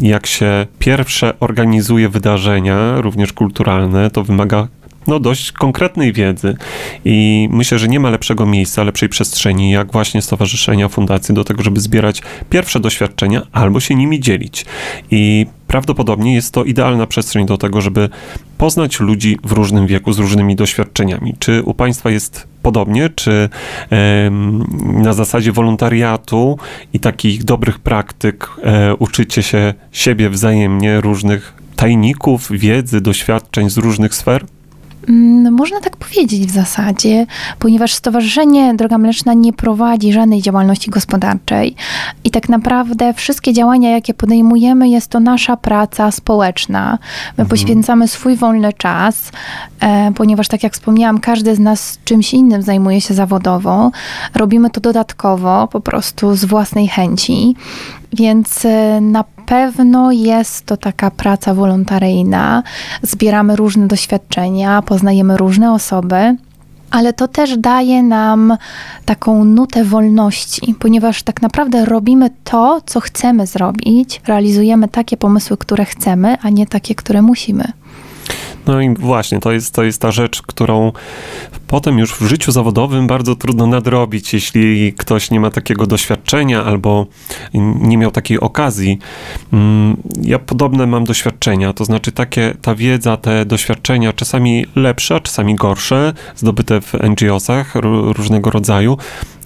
jak 0.00 0.26
się 0.26 0.66
pierwsze 0.78 1.40
organizuje 1.40 2.08
wydarzenia, 2.08 3.00
również 3.00 3.32
kulturalne. 3.32 4.10
To 4.10 4.24
wymaga 4.24 4.68
no, 5.06 5.20
dość 5.20 5.52
konkretnej 5.52 6.12
wiedzy. 6.12 6.56
I 7.04 7.48
myślę, 7.52 7.78
że 7.78 7.88
nie 7.88 8.00
ma 8.00 8.10
lepszego 8.10 8.46
miejsca, 8.46 8.84
lepszej 8.84 9.08
przestrzeni, 9.08 9.70
jak 9.70 9.92
właśnie 9.92 10.22
stowarzyszenia, 10.22 10.88
fundacje, 10.88 11.34
do 11.34 11.44
tego, 11.44 11.62
żeby 11.62 11.80
zbierać 11.80 12.22
pierwsze 12.50 12.80
doświadczenia 12.80 13.42
albo 13.52 13.80
się 13.80 13.94
nimi 13.94 14.20
dzielić. 14.20 14.66
I 15.10 15.46
prawdopodobnie 15.66 16.34
jest 16.34 16.54
to 16.54 16.64
idealna 16.64 17.06
przestrzeń 17.06 17.46
do 17.46 17.58
tego, 17.58 17.80
żeby 17.80 18.08
poznać 18.58 19.00
ludzi 19.00 19.38
w 19.44 19.52
różnym 19.52 19.86
wieku, 19.86 20.12
z 20.12 20.18
różnymi 20.18 20.56
doświadczeniami. 20.56 21.34
Czy 21.38 21.62
u 21.62 21.74
Państwa 21.74 22.10
jest 22.10 22.46
podobnie, 22.62 23.08
czy 23.14 23.48
na 24.82 25.12
zasadzie 25.12 25.52
wolontariatu 25.52 26.58
i 26.92 27.00
takich 27.00 27.44
dobrych 27.44 27.78
praktyk 27.78 28.50
e, 28.62 28.94
uczycie 28.94 29.42
się 29.42 29.74
siebie 29.92 30.30
wzajemnie, 30.30 31.00
różnych 31.00 31.54
tajników, 31.76 32.48
wiedzy, 32.52 33.00
doświadczeń 33.00 33.70
z 33.70 33.76
różnych 33.76 34.14
sfer? 34.14 34.44
Mm, 35.08 35.52
można 35.52 35.80
tak 35.80 35.96
powiedzieć 35.96 36.46
w 36.46 36.50
zasadzie, 36.50 37.26
ponieważ 37.58 37.94
Stowarzyszenie 37.94 38.74
Droga 38.74 38.98
Mleczna 38.98 39.34
nie 39.34 39.52
prowadzi 39.52 40.12
żadnej 40.12 40.42
działalności 40.42 40.90
gospodarczej 40.90 41.74
i 42.24 42.30
tak 42.30 42.48
naprawdę 42.48 43.14
wszystkie 43.14 43.52
działania, 43.52 43.90
jakie 43.90 44.14
podejmujemy, 44.14 44.88
jest 44.88 45.08
to 45.08 45.20
nasza 45.20 45.56
praca 45.56 46.10
społeczna. 46.10 46.98
My 47.26 47.42
mhm. 47.42 47.48
poświęcamy 47.48 48.08
swój 48.08 48.36
wolny 48.36 48.72
czas, 48.72 49.32
e, 49.80 50.12
ponieważ 50.12 50.48
tak 50.48 50.62
jak 50.62 50.72
wspomniałam, 50.72 51.18
każdy 51.18 51.54
z 51.54 51.58
nas 51.58 51.98
czymś 52.04 52.34
innym 52.34 52.62
zajmuje 52.62 53.00
się 53.00 53.14
zawodowo. 53.14 53.90
Robimy 54.34 54.70
to 54.70 54.80
dodatkowo, 54.80 55.68
po 55.68 55.80
prostu 55.80 56.36
z 56.36 56.44
własnej 56.44 56.88
chęci. 56.88 57.54
Więc 58.12 58.64
e, 58.64 59.00
na 59.00 59.24
pewno 59.46 60.12
jest 60.12 60.66
to 60.66 60.76
taka 60.76 61.10
praca 61.10 61.54
wolontaryjna. 61.54 62.62
Zbieramy 63.02 63.56
różne 63.56 63.86
doświadczenia, 63.86 64.82
poznajemy 64.82 65.36
różne 65.36 65.72
osoby 65.72 66.36
ale 66.90 67.12
to 67.12 67.28
też 67.28 67.58
daje 67.58 68.02
nam 68.02 68.56
taką 69.04 69.44
nutę 69.44 69.84
wolności, 69.84 70.74
ponieważ 70.78 71.22
tak 71.22 71.42
naprawdę 71.42 71.84
robimy 71.84 72.30
to, 72.44 72.80
co 72.86 73.00
chcemy 73.00 73.46
zrobić, 73.46 74.20
realizujemy 74.26 74.88
takie 74.88 75.16
pomysły, 75.16 75.56
które 75.56 75.84
chcemy, 75.84 76.36
a 76.42 76.50
nie 76.50 76.66
takie, 76.66 76.94
które 76.94 77.22
musimy. 77.22 77.64
No 78.70 78.80
i 78.80 78.94
właśnie, 78.94 79.40
to 79.40 79.52
jest, 79.52 79.74
to 79.74 79.82
jest 79.82 80.00
ta 80.00 80.10
rzecz, 80.10 80.42
którą 80.42 80.92
potem 81.66 81.98
już 81.98 82.14
w 82.14 82.26
życiu 82.26 82.52
zawodowym 82.52 83.06
bardzo 83.06 83.36
trudno 83.36 83.66
nadrobić, 83.66 84.34
jeśli 84.34 84.92
ktoś 84.92 85.30
nie 85.30 85.40
ma 85.40 85.50
takiego 85.50 85.86
doświadczenia 85.86 86.64
albo 86.64 87.06
nie 87.54 87.98
miał 87.98 88.10
takiej 88.10 88.40
okazji. 88.40 88.98
Mm, 89.52 89.96
ja 90.22 90.38
podobne 90.38 90.86
mam 90.86 91.04
doświadczenia, 91.04 91.72
to 91.72 91.84
znaczy 91.84 92.12
takie, 92.12 92.54
ta 92.62 92.74
wiedza, 92.74 93.16
te 93.16 93.44
doświadczenia, 93.44 94.12
czasami 94.12 94.66
lepsze, 94.76 95.20
czasami 95.20 95.54
gorsze, 95.54 96.12
zdobyte 96.36 96.80
w 96.80 96.94
NGO-sach 96.94 97.74
różnego 98.12 98.50
rodzaju, 98.50 98.96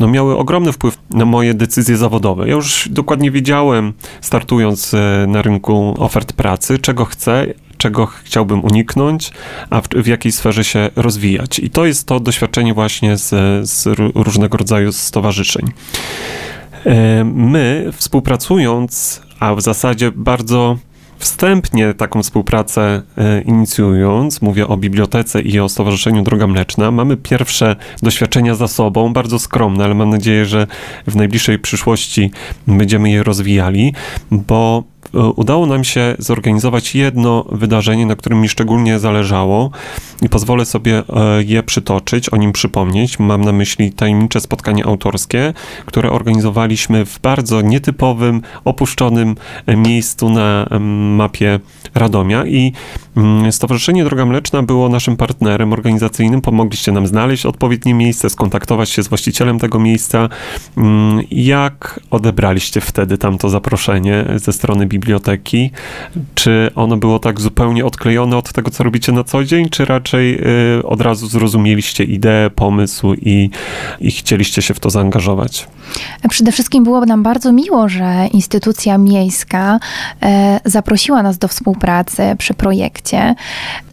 no 0.01 0.09
miały 0.09 0.37
ogromny 0.37 0.73
wpływ 0.73 0.99
na 1.11 1.25
moje 1.25 1.55
decyzje 1.55 1.97
zawodowe. 1.97 2.49
Ja 2.49 2.55
już 2.55 2.89
dokładnie 2.89 3.31
wiedziałem, 3.31 3.93
startując 4.21 4.95
e, 4.95 5.27
na 5.29 5.43
rynku 5.43 5.95
ofert 5.99 6.33
pracy, 6.33 6.79
czego 6.79 7.05
chcę, 7.05 7.47
czego 7.85 8.07
chciałbym 8.07 8.65
uniknąć, 8.65 9.31
a 9.71 9.81
w, 9.81 9.89
w 9.89 10.07
jakiej 10.07 10.33
sferze 10.33 10.65
się 10.65 10.91
rozwijać. 10.97 11.59
I 11.59 11.71
to 11.71 11.87
jest 11.87 12.07
to 12.07 12.21
doświadczenie 12.21 12.75
właśnie 12.75 13.17
z, 13.17 13.31
z 13.71 13.87
różnego 14.15 14.57
rodzaju 14.57 14.93
stowarzyszeń. 14.93 15.73
E, 16.87 17.25
my 17.25 17.91
współpracując, 17.93 19.23
a 19.41 19.55
w 19.55 19.61
zasadzie 19.61 20.13
bardzo 20.15 20.77
wstępnie 21.19 21.95
taką 21.95 22.23
współpracę 22.23 23.03
e, 23.19 23.43
inicjując, 23.43 24.43
mówię 24.43 24.69
o 24.69 24.77
bibliotece 24.77 25.41
i 25.41 25.61
o 25.61 25.69
Stowarzyszeniu 25.69 26.23
Droga 26.23 26.47
Mleczna, 26.47 26.91
mamy 26.91 27.17
pierwsze 27.17 27.77
doświadczenia 28.03 28.55
za 28.55 28.69
sobą, 28.69 29.13
bardzo 29.13 29.39
skromne, 29.39 29.85
ale 29.85 29.95
mam 29.95 30.11
nadzieję, 30.11 30.47
że 30.47 30.67
w 31.07 31.17
najbliższej 31.17 31.59
przyszłości 31.59 32.31
będziemy 32.67 33.11
je 33.11 33.23
rozwijali, 33.23 33.95
bo 34.31 34.85
udało 35.37 35.67
nam 35.67 35.85
się 35.85 36.15
zorganizować 36.19 36.95
jedno 36.95 37.45
wydarzenie, 37.53 38.07
na 38.07 38.17
którym 38.17 38.41
mi 38.41 38.49
szczególnie 38.49 38.99
zależało 38.99 39.71
i 40.23 40.29
pozwolę 40.29 40.65
sobie 40.65 40.99
e, 40.99 41.43
je 41.43 41.63
przytoczyć, 41.63 42.29
o 42.29 42.37
nim 42.37 42.53
przypomnieć. 42.53 43.19
Mam 43.19 43.45
na 43.45 43.53
myśli 43.53 43.93
tajemnicze 43.93 44.41
spotkanie 44.41 44.87
autorskie, 44.87 45.53
które 45.87 46.11
organizowaliśmy 46.11 47.05
w 47.05 47.21
bardzo 47.21 47.61
nietypowym, 47.61 48.43
opuszczonym 48.65 49.35
e, 49.67 49.77
miejscu 49.77 50.31
na 50.31 50.67
mapie 51.17 51.61
Radomia 51.95 52.47
i 52.47 52.73
mm, 53.17 53.53
Stowarzyszenie 53.53 54.05
Droga 54.05 54.27
Mleczna 54.27 54.63
było 54.63 54.89
naszym 54.89 55.17
partnerem 55.17 55.73
organizacyjnym. 55.73 56.41
Pomogliście 56.41 56.93
nam 56.93 57.07
znaleźć 57.07 57.47
odpowiednie 57.47 57.95
miejsce, 57.95 58.31
skontaktować 58.31 58.91
się 58.91 59.03
z 59.03 59.09
właścicielem 59.09 59.59
tego 59.59 59.79
miejsca. 59.79 60.29
Mm, 60.77 61.21
jak 61.31 62.01
odebraliście 62.11 62.81
wtedy 62.81 63.19
tamto 63.19 63.49
zaproszenie 63.49 64.25
ze 64.37 64.53
strony 64.53 64.87
biblioteki? 65.05 65.71
Czy 66.35 66.71
ono 66.75 66.97
było 66.97 67.19
tak 67.19 67.41
zupełnie 67.41 67.85
odklejone 67.85 68.37
od 68.37 68.53
tego, 68.53 68.71
co 68.71 68.85
robicie 68.85 69.13
na 69.13 69.25
co 69.25 69.45
dzień, 69.45 69.69
czy 69.69 69.85
raczej 69.85 70.39
y, 70.79 70.83
od 70.83 71.01
razu 71.01 71.27
zrozumieliście 71.27 72.05
ideę, 72.05 72.51
pomysł 72.51 73.15
i, 73.15 73.51
i 74.01 74.11
chcieliście 74.11 74.63
się 74.63 74.75
w 74.75 74.81
to 74.81 74.91
zaangażować? 74.91 75.67
Przede 76.29 76.53
wszystkim 76.53 76.85
było 76.85 77.01
nam 77.01 77.23
bardzo 77.23 77.53
miło, 77.53 77.89
że 77.89 78.27
instytucja 78.33 78.99
miejska 78.99 79.81
e, 80.23 80.61
zaprosiła 80.65 81.23
nas 81.23 81.39
do 81.39 81.49
współpracy 81.49 82.23
przy 82.39 82.55
projekcie. 82.55 83.35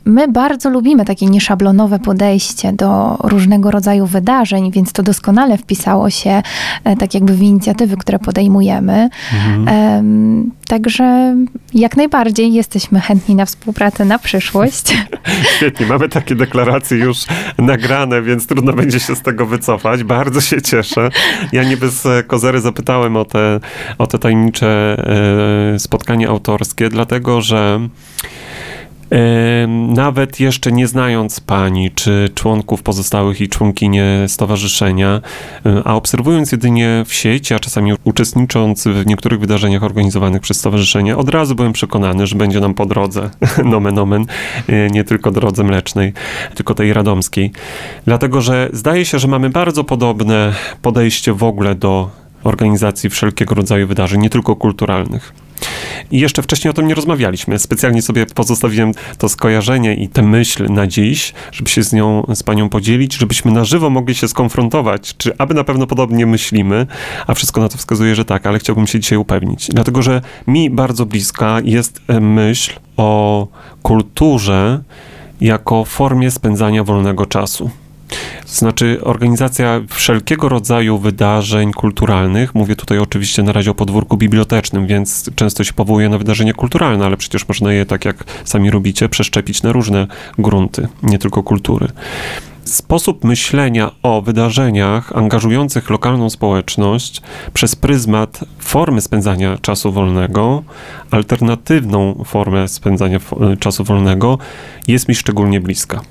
My 0.05 0.27
bardzo 0.27 0.69
lubimy 0.69 1.05
takie 1.05 1.25
nieszablonowe 1.25 1.99
podejście 1.99 2.73
do 2.73 3.17
różnego 3.23 3.71
rodzaju 3.71 4.05
wydarzeń, 4.05 4.71
więc 4.71 4.91
to 4.93 5.03
doskonale 5.03 5.57
wpisało 5.57 6.09
się 6.09 6.41
e, 6.83 6.95
tak 6.95 7.13
jakby 7.13 7.33
w 7.33 7.41
inicjatywy, 7.41 7.97
które 7.97 8.19
podejmujemy. 8.19 9.09
Mhm. 9.33 10.51
Także 10.67 11.35
jak 11.73 11.97
najbardziej 11.97 12.53
jesteśmy 12.53 12.99
chętni 12.99 13.35
na 13.35 13.45
współpracę 13.45 14.05
na 14.05 14.19
przyszłość. 14.19 14.97
Świetnie, 15.57 15.85
mamy 15.85 16.09
takie 16.09 16.35
deklaracje 16.35 16.97
już 16.97 17.17
nagrane, 17.57 18.21
więc 18.21 18.47
trudno 18.47 18.73
będzie 18.73 18.99
się 18.99 19.15
z 19.15 19.21
tego 19.21 19.45
wycofać. 19.45 20.03
Bardzo 20.03 20.41
się 20.41 20.61
cieszę. 20.61 21.09
Ja 21.51 21.63
nie 21.63 21.77
bez 21.81 22.07
kozery 22.27 22.61
zapytałem 22.61 23.17
o 23.17 23.25
te, 23.25 23.59
o 23.97 24.07
te 24.07 24.19
tajemnicze 24.19 24.97
e, 25.75 25.79
spotkanie 25.79 26.29
autorskie, 26.29 26.89
dlatego 26.89 27.41
że 27.41 27.79
nawet 29.87 30.39
jeszcze 30.39 30.71
nie 30.71 30.87
znając 30.87 31.39
pani 31.39 31.91
czy 31.91 32.29
członków 32.35 32.83
pozostałych 32.83 33.41
i 33.41 33.49
członkinie 33.49 34.25
stowarzyszenia, 34.27 35.21
a 35.85 35.95
obserwując 35.95 36.51
jedynie 36.51 37.03
w 37.07 37.13
sieci, 37.13 37.53
a 37.53 37.59
czasami 37.59 37.93
uczestnicząc 38.03 38.83
w 38.87 39.05
niektórych 39.05 39.39
wydarzeniach 39.39 39.83
organizowanych 39.83 40.41
przez 40.41 40.57
stowarzyszenie, 40.57 41.17
od 41.17 41.29
razu 41.29 41.55
byłem 41.55 41.73
przekonany, 41.73 42.27
że 42.27 42.35
będzie 42.35 42.59
nam 42.59 42.73
po 42.73 42.85
drodze, 42.85 43.29
nomen 43.65 43.99
omen, 43.99 44.25
e, 44.67 44.89
nie 44.89 45.03
tylko 45.03 45.31
drodze 45.31 45.63
mlecznej, 45.63 46.13
tylko 46.55 46.73
tej 46.73 46.93
radomskiej. 46.93 47.51
Dlatego, 48.05 48.41
że 48.41 48.69
zdaje 48.73 49.05
się, 49.05 49.19
że 49.19 49.27
mamy 49.27 49.49
bardzo 49.49 49.83
podobne 49.83 50.53
podejście 50.81 51.33
w 51.33 51.43
ogóle 51.43 51.75
do 51.75 52.09
organizacji 52.43 53.09
wszelkiego 53.09 53.55
rodzaju 53.55 53.87
wydarzeń, 53.87 54.21
nie 54.21 54.29
tylko 54.29 54.55
kulturalnych. 54.55 55.33
I 56.11 56.19
jeszcze 56.19 56.41
wcześniej 56.41 56.71
o 56.71 56.73
tym 56.73 56.87
nie 56.87 56.95
rozmawialiśmy. 56.95 57.59
Specjalnie 57.59 58.01
sobie 58.01 58.25
pozostawiłem 58.25 58.91
to 59.17 59.29
skojarzenie 59.29 59.95
i 59.95 60.09
tę 60.09 60.21
myśl 60.21 60.73
na 60.73 60.87
dziś, 60.87 61.33
żeby 61.51 61.69
się 61.69 61.83
z 61.83 61.93
nią, 61.93 62.23
z 62.35 62.43
panią 62.43 62.69
podzielić, 62.69 63.15
żebyśmy 63.15 63.51
na 63.51 63.65
żywo 63.65 63.89
mogli 63.89 64.15
się 64.15 64.27
skonfrontować, 64.27 65.17
czy 65.17 65.37
aby 65.37 65.53
na 65.53 65.63
pewno 65.63 65.87
podobnie 65.87 66.25
myślimy, 66.25 66.87
a 67.27 67.33
wszystko 67.33 67.61
na 67.61 67.69
to 67.69 67.77
wskazuje, 67.77 68.15
że 68.15 68.25
tak, 68.25 68.45
ale 68.45 68.59
chciałbym 68.59 68.87
się 68.87 68.99
dzisiaj 68.99 69.17
upewnić. 69.17 69.69
Dlatego, 69.73 70.01
że 70.01 70.21
mi 70.47 70.69
bardzo 70.69 71.05
bliska 71.05 71.57
jest 71.63 72.01
e, 72.07 72.19
myśl 72.19 72.73
o 72.97 73.47
kulturze 73.81 74.83
jako 75.41 75.85
formie 75.85 76.31
spędzania 76.31 76.83
wolnego 76.83 77.25
czasu. 77.25 77.69
Znaczy 78.45 78.99
organizacja 79.03 79.81
wszelkiego 79.87 80.49
rodzaju 80.49 80.97
wydarzeń 80.97 81.71
kulturalnych, 81.71 82.55
mówię 82.55 82.75
tutaj 82.75 82.97
oczywiście 82.97 83.43
na 83.43 83.51
razie 83.51 83.71
o 83.71 83.75
podwórku 83.75 84.17
bibliotecznym, 84.17 84.87
więc 84.87 85.29
często 85.35 85.63
się 85.63 85.73
powołuje 85.73 86.09
na 86.09 86.17
wydarzenia 86.17 86.53
kulturalne, 86.53 87.05
ale 87.05 87.17
przecież 87.17 87.47
można 87.47 87.73
je, 87.73 87.85
tak 87.85 88.05
jak 88.05 88.23
sami 88.45 88.71
robicie, 88.71 89.09
przeszczepić 89.09 89.63
na 89.63 89.71
różne 89.71 90.07
grunty, 90.37 90.87
nie 91.03 91.17
tylko 91.17 91.43
kultury. 91.43 91.87
Sposób 92.65 93.23
myślenia 93.23 93.91
o 94.03 94.21
wydarzeniach 94.21 95.17
angażujących 95.17 95.89
lokalną 95.89 96.29
społeczność 96.29 97.21
przez 97.53 97.75
pryzmat 97.75 98.39
formy 98.59 99.01
spędzania 99.01 99.57
czasu 99.57 99.91
wolnego, 99.91 100.63
alternatywną 101.11 102.23
formę 102.25 102.67
spędzania 102.67 103.19
czasu 103.59 103.83
wolnego 103.83 104.37
jest 104.87 105.07
mi 105.07 105.15
szczególnie 105.15 105.61
bliska. 105.61 106.01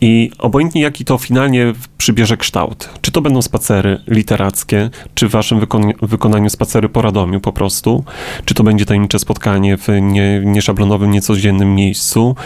I 0.00 0.30
obojętnie 0.38 0.82
jaki 0.82 1.04
to 1.04 1.18
finalnie 1.18 1.72
przybierze 1.98 2.36
kształt, 2.36 2.88
czy 3.00 3.12
to 3.12 3.20
będą 3.20 3.42
spacery 3.42 4.00
literackie, 4.06 4.90
czy 5.14 5.28
w 5.28 5.30
waszym 5.30 5.60
wykon 5.60 5.92
wykonaniu 6.02 6.50
spacery 6.50 6.88
po 6.88 7.02
Radomiu 7.02 7.40
po 7.40 7.52
prostu, 7.52 8.04
czy 8.44 8.54
to 8.54 8.62
będzie 8.62 8.84
tajemnicze 8.84 9.18
spotkanie 9.18 9.76
w 9.76 9.88
nie, 10.00 10.42
nieszablonowym, 10.44 11.10
niecodziennym 11.10 11.74
miejscu, 11.74 12.36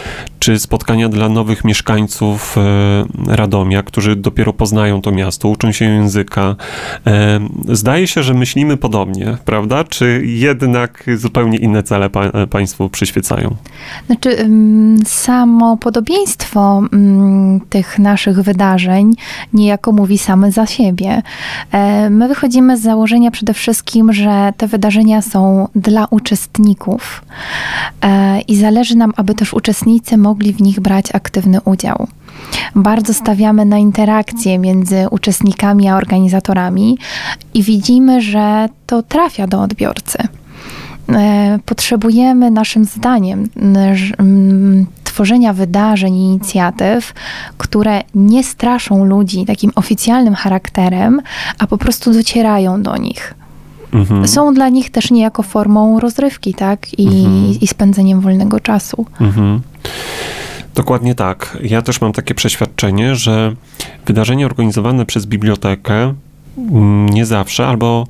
czy 0.43 0.59
spotkania 0.59 1.09
dla 1.09 1.29
nowych 1.29 1.65
mieszkańców 1.65 2.59
e, 2.59 3.37
Radomia, 3.37 3.83
którzy 3.83 4.17
dopiero 4.17 4.53
poznają 4.53 5.03
to 5.03 5.13
miasto, 5.13 5.49
uczą 5.49 5.73
się 5.73 5.85
języka. 5.85 6.57
E, 7.07 7.41
zdaje 7.69 8.07
się, 8.07 8.23
że 8.23 8.35
myślimy 8.35 8.77
podobnie, 8.77 9.37
prawda? 9.45 9.85
Czy 9.85 10.23
jednak 10.25 11.05
zupełnie 11.17 11.59
inne 11.59 11.83
cele 11.83 12.11
pa 12.11 12.47
państwu 12.51 12.89
przyświecają? 12.89 13.57
Znaczy, 14.07 14.49
samo 15.05 15.77
podobieństwo 15.77 16.83
tych 17.69 17.99
naszych 17.99 18.41
wydarzeń 18.41 19.15
niejako 19.53 19.93
mówi 19.93 20.19
same 20.19 20.53
za 20.53 20.67
siebie. 20.67 21.23
E, 21.73 22.11
my 22.11 22.29
wychodzimy 22.29 22.77
z 22.79 22.83
założenia 22.83 23.31
przede 23.31 23.55
wszystkim, 23.55 24.13
że 24.13 24.53
te 24.57 24.67
wydarzenia 24.67 25.23
są 25.23 25.69
dla 25.75 26.07
uczestników 26.11 27.25
i 28.49 28.57
zależy 28.57 28.97
nam, 28.97 29.13
aby 29.17 29.35
też 29.35 29.55
uczestnicy 29.55 30.17
mogli 30.17 30.32
mogli 30.33 30.53
w 30.53 30.61
nich 30.61 30.81
brać 30.81 31.15
aktywny 31.15 31.61
udział. 31.61 32.07
Bardzo 32.75 33.15
stawiamy 33.15 33.65
na 33.65 33.79
interakcję 33.79 34.59
między 34.59 35.07
uczestnikami 35.11 35.89
a 35.89 35.97
organizatorami 35.97 36.99
i 37.55 37.63
widzimy, 37.63 38.23
że 38.23 38.69
to 38.87 39.03
trafia 39.03 39.47
do 39.47 39.63
odbiorcy. 39.63 40.19
E, 41.09 41.59
potrzebujemy, 41.67 42.51
naszym 42.51 42.85
zdaniem, 42.85 43.49
tworzenia 45.05 45.53
wydarzeń 45.53 46.17
inicjatyw, 46.17 47.15
które 47.59 48.03
nie 48.15 48.45
straszą 48.45 49.05
ludzi 49.05 49.45
takim 49.45 49.73
oficjalnym 49.75 50.35
charakterem, 50.35 51.21
a 51.59 51.67
po 51.67 51.79
prostu 51.79 52.13
docierają 52.13 52.83
do 52.83 52.97
nich. 52.97 53.35
Mhm. 53.93 54.29
Są 54.29 54.55
dla 54.55 54.69
nich 54.69 54.91
też 54.91 55.11
niejako 55.11 55.43
formą 55.43 56.01
rozrywki, 56.01 56.55
tak? 56.55 56.99
I, 56.99 57.07
mhm. 57.07 57.61
i 57.61 57.67
spędzeniem 57.67 58.21
wolnego 58.21 58.61
czasu. 58.61 59.07
Mhm. 59.21 59.61
Dokładnie 60.75 61.15
tak. 61.15 61.59
Ja 61.63 61.83
też 61.83 62.01
mam 62.01 62.13
takie 62.13 62.35
przeświadczenie, 62.35 63.15
że 63.15 63.55
wydarzenia 64.07 64.47
organizowane 64.47 65.07
przez 65.07 65.27
bibliotekę 65.27 66.15
mm, 66.59 67.09
nie 67.09 67.27
zawsze 67.27 67.67
albo 67.67 68.07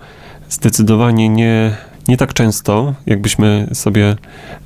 zdecydowanie 0.48 1.28
nie 1.28 1.76
nie 2.08 2.16
tak 2.16 2.34
często, 2.34 2.94
jakbyśmy 3.06 3.68
sobie 3.72 4.16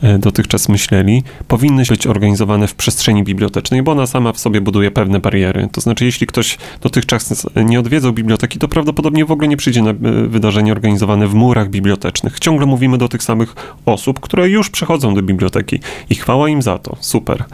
e, 0.02 0.18
dotychczas 0.18 0.68
myśleli, 0.68 1.22
powinny 1.48 1.82
być 1.90 2.06
organizowane 2.06 2.68
w 2.68 2.74
przestrzeni 2.74 3.24
bibliotecznej, 3.24 3.82
bo 3.82 3.92
ona 3.92 4.06
sama 4.06 4.32
w 4.32 4.38
sobie 4.38 4.60
buduje 4.60 4.90
pewne 4.90 5.20
bariery. 5.20 5.68
To 5.72 5.80
znaczy, 5.80 6.04
jeśli 6.04 6.26
ktoś 6.26 6.58
dotychczas 6.80 7.46
nie 7.64 7.80
odwiedzał 7.80 8.12
biblioteki, 8.12 8.58
to 8.58 8.68
prawdopodobnie 8.68 9.24
w 9.24 9.30
ogóle 9.30 9.48
nie 9.48 9.56
przyjdzie 9.56 9.82
na 9.82 9.90
e, 9.90 9.94
wydarzenie 10.28 10.72
organizowane 10.72 11.28
w 11.28 11.34
murach 11.34 11.70
bibliotecznych. 11.70 12.40
Ciągle 12.40 12.66
mówimy 12.66 12.98
do 12.98 13.08
tych 13.08 13.22
samych 13.22 13.54
osób, 13.86 14.20
które 14.20 14.48
już 14.48 14.70
przychodzą 14.70 15.14
do 15.14 15.22
biblioteki 15.22 15.80
i 16.10 16.14
chwała 16.14 16.48
im 16.48 16.62
za 16.62 16.78
to. 16.78 16.96
Super. 17.00 17.44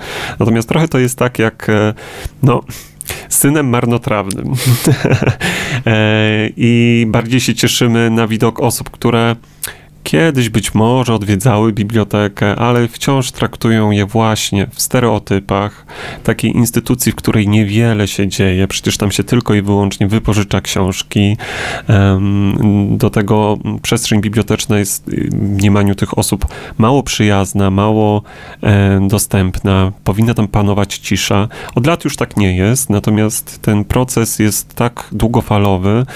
Natomiast 0.41 0.69
trochę 0.69 0.89
to 0.89 0.99
jest 0.99 1.19
tak, 1.19 1.39
jak 1.39 1.69
e, 1.69 1.95
no 2.43 2.62
synem 3.29 3.69
marnotrawnym. 3.69 4.53
I 6.57 7.05
bardziej 7.09 7.41
się 7.41 7.55
cieszymy 7.55 8.11
na 8.11 8.27
widok 8.27 8.61
osób, 8.61 8.91
które 8.91 9.37
kiedyś 10.03 10.49
być 10.49 10.75
może 10.75 11.15
odwiedzały 11.15 11.73
bibliotekę, 11.73 12.57
ale 12.57 12.89
wciąż 12.89 13.31
traktują 13.31 13.91
je 13.91 14.07
właśnie 14.07 14.67
w 14.67 14.83
stereotypach 14.83 15.87
takiej 16.25 16.57
instytucji, 16.57 17.12
w 17.12 17.15
której 17.15 17.49
niewiele 17.49 18.09
się 18.09 18.29
dzieje. 18.29 18.69
Przecież 18.69 18.97
tam 18.97 19.11
się 19.11 19.25
tylko 19.25 19.55
i 19.55 19.62
wyłącznie 19.62 20.07
wypożycza 20.07 20.61
książki. 20.61 21.37
Do 22.91 23.11
tego 23.11 23.59
przestrzeń 23.83 24.21
biblioteczna 24.21 24.79
jest 24.79 25.11
w 25.11 25.35
mniemaniu 25.35 25.95
tych 25.95 26.19
osób 26.19 26.47
mało 26.79 27.03
przyjazna, 27.03 27.71
mało 27.71 28.23
dostępna. 29.09 29.93
Powinna 30.05 30.35
tam 30.35 30.49
panować 30.49 30.99
cisza. 30.99 31.49
Od 31.75 31.87
lat 31.87 32.05
już 32.05 32.17
tak 32.17 32.37
nie 32.37 32.57
jest, 32.57 32.91
natomiast 32.91 33.62
ten 33.62 33.85
proces 33.85 34.38
jest 34.38 34.75
tak 34.75 35.09
długofalowy, 35.12 36.07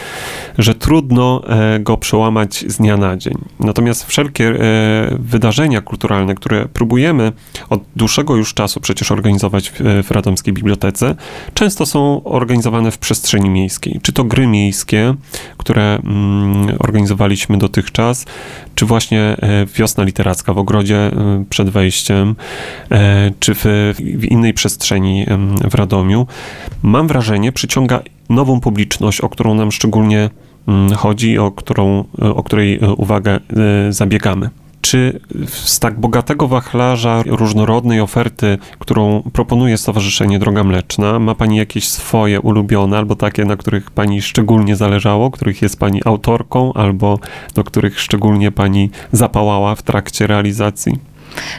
że 0.59 0.75
trudno 0.75 1.42
e, 1.49 1.81
go 1.81 1.96
przełamać 1.96 2.64
z 2.68 2.77
dnia 2.77 2.96
na 2.96 3.16
dzień. 3.16 3.38
Natomiast 3.76 4.04
wszelkie 4.04 4.48
e, 4.48 5.16
wydarzenia 5.18 5.80
kulturalne, 5.80 6.34
które 6.34 6.66
próbujemy 6.66 7.32
od 7.70 7.82
dłuższego 7.96 8.36
już 8.36 8.54
czasu 8.54 8.80
przecież 8.80 9.12
organizować 9.12 9.70
w, 9.70 9.80
w 10.06 10.10
Radomskiej 10.10 10.54
Bibliotece, 10.54 11.14
często 11.54 11.86
są 11.86 12.24
organizowane 12.24 12.90
w 12.90 12.98
przestrzeni 12.98 13.50
miejskiej. 13.50 14.00
Czy 14.02 14.12
to 14.12 14.24
gry 14.24 14.46
miejskie, 14.46 15.14
które 15.56 15.98
mm, 16.04 16.76
organizowaliśmy 16.78 17.58
dotychczas, 17.58 18.26
czy 18.74 18.86
właśnie 18.86 19.20
e, 19.20 19.66
wiosna 19.66 20.04
literacka 20.04 20.54
w 20.54 20.58
ogrodzie 20.58 20.96
e, 20.96 21.44
przed 21.50 21.70
wejściem, 21.70 22.34
czy 23.40 23.54
w, 23.54 23.64
w 23.98 24.24
innej 24.24 24.54
przestrzeni 24.54 25.26
w 25.70 25.74
Radomiu, 25.74 26.26
mam 26.82 27.08
wrażenie, 27.08 27.52
przyciąga 27.52 28.00
nową 28.28 28.60
publiczność, 28.60 29.20
o 29.20 29.28
którą 29.28 29.54
nam 29.54 29.72
szczególnie 29.72 30.30
chodzi, 30.96 31.38
o, 31.38 31.50
którą, 31.50 32.05
o 32.18 32.42
której 32.42 32.79
e, 32.83 32.92
uwagę 32.92 33.35
e, 33.35 33.92
zabiegamy. 33.92 34.50
Czy 34.81 35.20
z 35.46 35.81
tak 35.81 36.00
bogatego 36.00 36.48
wachlarza 36.48 37.22
różnorodnej 37.26 38.00
oferty, 38.00 38.59
którą 38.79 39.22
proponuje 39.33 39.79
Stowarzyszenie 39.79 40.38
Droga 40.38 40.64
Mleczna, 40.64 41.18
ma 41.18 41.35
Pani 41.35 41.57
jakieś 41.57 41.88
swoje 41.88 42.40
ulubione, 42.40 42.98
albo 42.98 43.16
takie, 43.16 43.44
na 43.44 43.57
których 43.57 43.90
Pani 43.90 44.22
szczególnie 44.22 44.76
zależało, 44.76 45.31
których 45.31 45.62
jest 45.62 45.79
Pani 45.79 46.00
autorką, 46.05 46.72
albo 46.72 47.18
do 47.55 47.64
których 47.64 48.00
szczególnie 48.00 48.52
Pani 48.52 48.90
zapałała 49.12 49.74
w 49.74 49.83
trakcie 49.83 50.26
realizacji? 50.26 50.98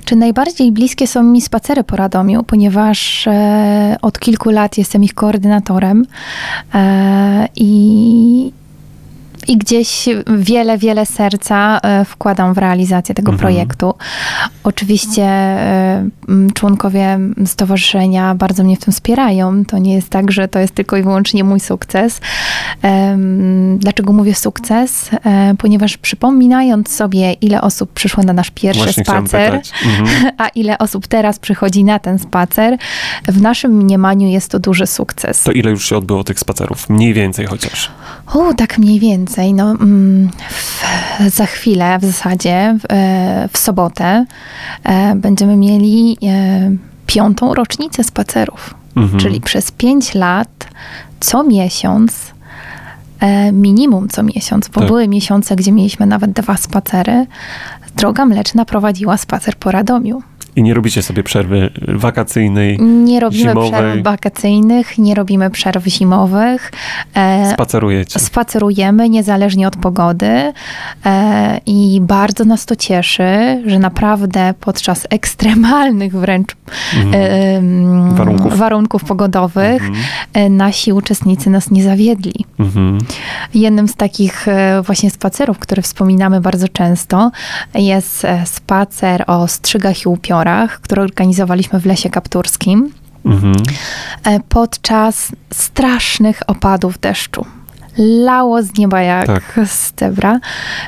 Czy 0.06 0.16
najbardziej 0.16 0.72
bliskie 0.72 1.08
są 1.08 1.24
mi 1.24 1.42
spacery 1.42 1.84
po 1.84 1.96
Radomiu, 1.96 2.44
ponieważ 2.44 3.28
e, 3.28 3.98
od 4.02 4.20
kilku 4.20 4.50
lat 4.50 4.78
jestem 4.78 5.04
ich 5.04 5.14
koordynatorem 5.14 6.06
e, 6.74 7.48
i 7.56 8.52
i 9.48 9.58
gdzieś 9.58 10.10
wiele, 10.38 10.78
wiele 10.78 11.06
serca 11.06 11.80
e, 11.84 12.06
wkładam 12.06 12.54
w 12.54 12.58
realizację 12.58 13.16
tego 13.16 13.32
mhm. 13.32 13.40
projektu. 13.40 13.94
Oczywiście 14.64 15.24
e, 15.24 16.10
członkowie 16.54 17.20
stowarzyszenia 17.46 18.36
bardzo 18.36 18.64
mnie 18.64 18.76
w 18.76 18.80
tym 18.80 18.94
wspierają. 18.94 19.66
To 19.66 19.78
nie 19.78 19.94
jest 19.94 20.10
tak, 20.10 20.32
że 20.32 20.48
to 20.48 20.60
jest 20.60 20.76
tylko 20.76 20.98
i 20.98 21.04
wyłącznie 21.04 21.44
mój 21.44 21.60
sukces. 21.60 22.22
Dlaczego 23.78 24.14
mówię 24.14 24.36
sukces? 24.36 25.10
E, 25.26 25.56
ponieważ 25.58 25.98
przypominając 25.98 26.90
sobie, 26.90 27.34
ile 27.34 27.62
osób 27.62 27.94
przyszło 27.94 28.24
na 28.24 28.34
nasz 28.34 28.52
pierwszy 28.52 28.84
Właśnie 28.84 29.04
spacer, 29.04 29.54
mhm. 29.86 30.32
a 30.38 30.48
ile 30.48 30.78
osób 30.78 31.08
teraz 31.08 31.40
przychodzi 31.40 31.84
na 31.84 32.00
ten 32.00 32.20
spacer, 32.20 32.78
w 33.28 33.42
naszym 33.42 33.72
mniemaniu 33.72 34.28
jest 34.28 34.52
to 34.52 34.60
duży 34.60 34.88
sukces. 34.88 35.44
To 35.44 35.52
ile 35.52 35.72
już 35.72 35.90
się 35.90 35.98
odbyło 35.98 36.24
tych 36.24 36.40
spacerów? 36.40 36.90
Mniej 36.90 37.14
więcej 37.14 37.46
chociaż. 37.46 37.92
O, 38.34 38.54
tak 38.54 38.78
mniej 38.78 39.00
więcej 39.00 39.37
więcej. 39.38 39.54
No, 39.54 39.72
mm, 39.72 40.30
w, 40.50 40.84
za 41.36 41.46
chwilę 41.46 42.00
w 42.00 42.06
zasadzie, 42.06 42.78
w, 42.80 42.86
e, 42.90 43.50
w 43.54 43.58
sobotę, 43.58 44.26
e, 44.84 45.16
będziemy 45.16 45.58
mieli 45.58 46.18
e, 46.24 46.72
piątą 47.06 47.54
rocznicę 47.54 48.04
spacerów. 48.04 48.74
Mhm. 48.96 49.20
Czyli 49.20 49.42
przez 49.42 49.72
pięć 49.72 50.16
lat, 50.16 50.68
co 51.20 51.44
miesiąc, 51.44 52.38
minimum 53.54 54.10
co 54.10 54.24
miesiąc, 54.24 54.68
bo 54.68 54.80
tak. 54.80 54.90
były 54.90 55.08
miesiące, 55.08 55.56
gdzie 55.56 55.72
mieliśmy 55.72 56.06
nawet 56.06 56.32
dwa 56.32 56.58
spacery, 56.58 57.26
Droga 57.96 58.26
Mleczna 58.26 58.66
prowadziła 58.66 59.18
spacer 59.18 59.56
po 59.56 59.72
Radomiu. 59.72 60.22
I 60.58 60.64
nie 60.64 60.74
robicie 60.74 61.02
sobie 61.02 61.24
przerwy 61.24 61.70
wakacyjnej, 61.88 62.80
Nie 62.80 63.20
robimy 63.20 63.42
zimowej. 63.50 63.72
przerw 63.72 64.04
wakacyjnych, 64.04 64.98
nie 64.98 65.16
robimy 65.16 65.50
przerw 65.50 65.86
zimowych. 65.86 66.72
E, 67.16 67.52
Spacerujecie. 67.54 68.20
Spacerujemy 68.20 69.10
niezależnie 69.10 69.68
od 69.68 69.76
pogody 69.76 70.54
e, 71.06 71.62
i 71.66 72.00
bardzo 72.02 72.46
nas 72.46 72.66
to 72.66 72.76
cieszy, 72.76 73.64
że 73.66 73.80
naprawdę 73.80 74.54
podczas 74.60 75.08
ekstremalnych 75.10 76.14
wręcz 76.14 76.56
Mhm. 76.96 77.14
e, 77.16 77.58
mm, 77.58 78.16
Warunków. 78.16 78.58
warunków 78.58 79.04
pogodowych 79.04 79.82
Mhm. 80.36 80.56
nasi 80.58 80.94
uczestnicy 80.94 81.50
nas 81.50 81.72
nie 81.72 81.84
zawiedli. 81.84 82.46
Mhm. 82.60 82.98
Jednym 83.54 83.88
z 83.88 83.96
takich 83.96 84.46
właśnie 84.84 85.10
spacerów, 85.12 85.60
które 85.60 85.82
wspominamy 85.82 86.42
bardzo 86.42 86.68
często, 86.68 87.32
jest 87.76 88.28
spacer 88.46 89.24
o 89.28 89.48
strzygach 89.48 90.02
i 90.06 90.10
upiorach, 90.10 90.47
który 90.82 91.02
organizowaliśmy 91.02 91.80
w 91.80 91.86
Lesie 91.86 92.10
Kapturskim 92.10 92.92
Mhm. 93.26 93.56
e, 94.26 94.40
podczas 94.50 95.32
strasznych 95.54 96.42
opadów 96.48 97.00
deszczu. 97.00 97.46
Lało 97.98 98.64
z 98.64 98.78
nieba 98.78 99.02
jak 99.02 99.28
Tak. 99.28 99.60
z 99.66 99.94
cebra. 99.94 100.40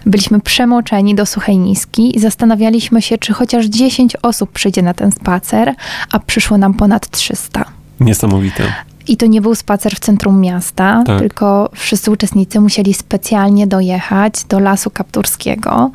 Byliśmy 0.06 0.40
przemoczeni 0.40 1.16
do 1.16 1.26
suchej 1.26 1.58
niski 1.58 2.18
i 2.18 2.20
zastanawialiśmy 2.20 3.02
się, 3.02 3.18
czy 3.18 3.34
chociaż 3.34 3.66
10 3.66 4.16
osób 4.22 4.52
przyjdzie 4.52 4.82
na 4.82 4.94
ten 4.94 5.12
spacer, 5.12 5.74
a 6.12 6.20
przyszło 6.20 6.58
nam 6.58 6.74
ponad 6.74 7.10
300. 7.10 7.66
Niesamowite. 8.00 8.64
I 9.10 9.18
to 9.18 9.26
nie 9.26 9.42
był 9.42 9.56
spacer 9.56 9.96
w 9.96 10.00
centrum 10.00 10.42
miasta, 10.42 11.04
Tak. 11.06 11.20
tylko 11.20 11.70
wszyscy 11.76 12.12
uczestnicy 12.12 12.60
musieli 12.60 12.94
specjalnie 12.94 13.68
dojechać 13.68 14.34
do 14.50 14.60
Lasu 14.60 14.90
Kapturskiego, 14.90 15.92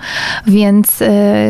więc 0.46 1.02
y, 1.02 1.06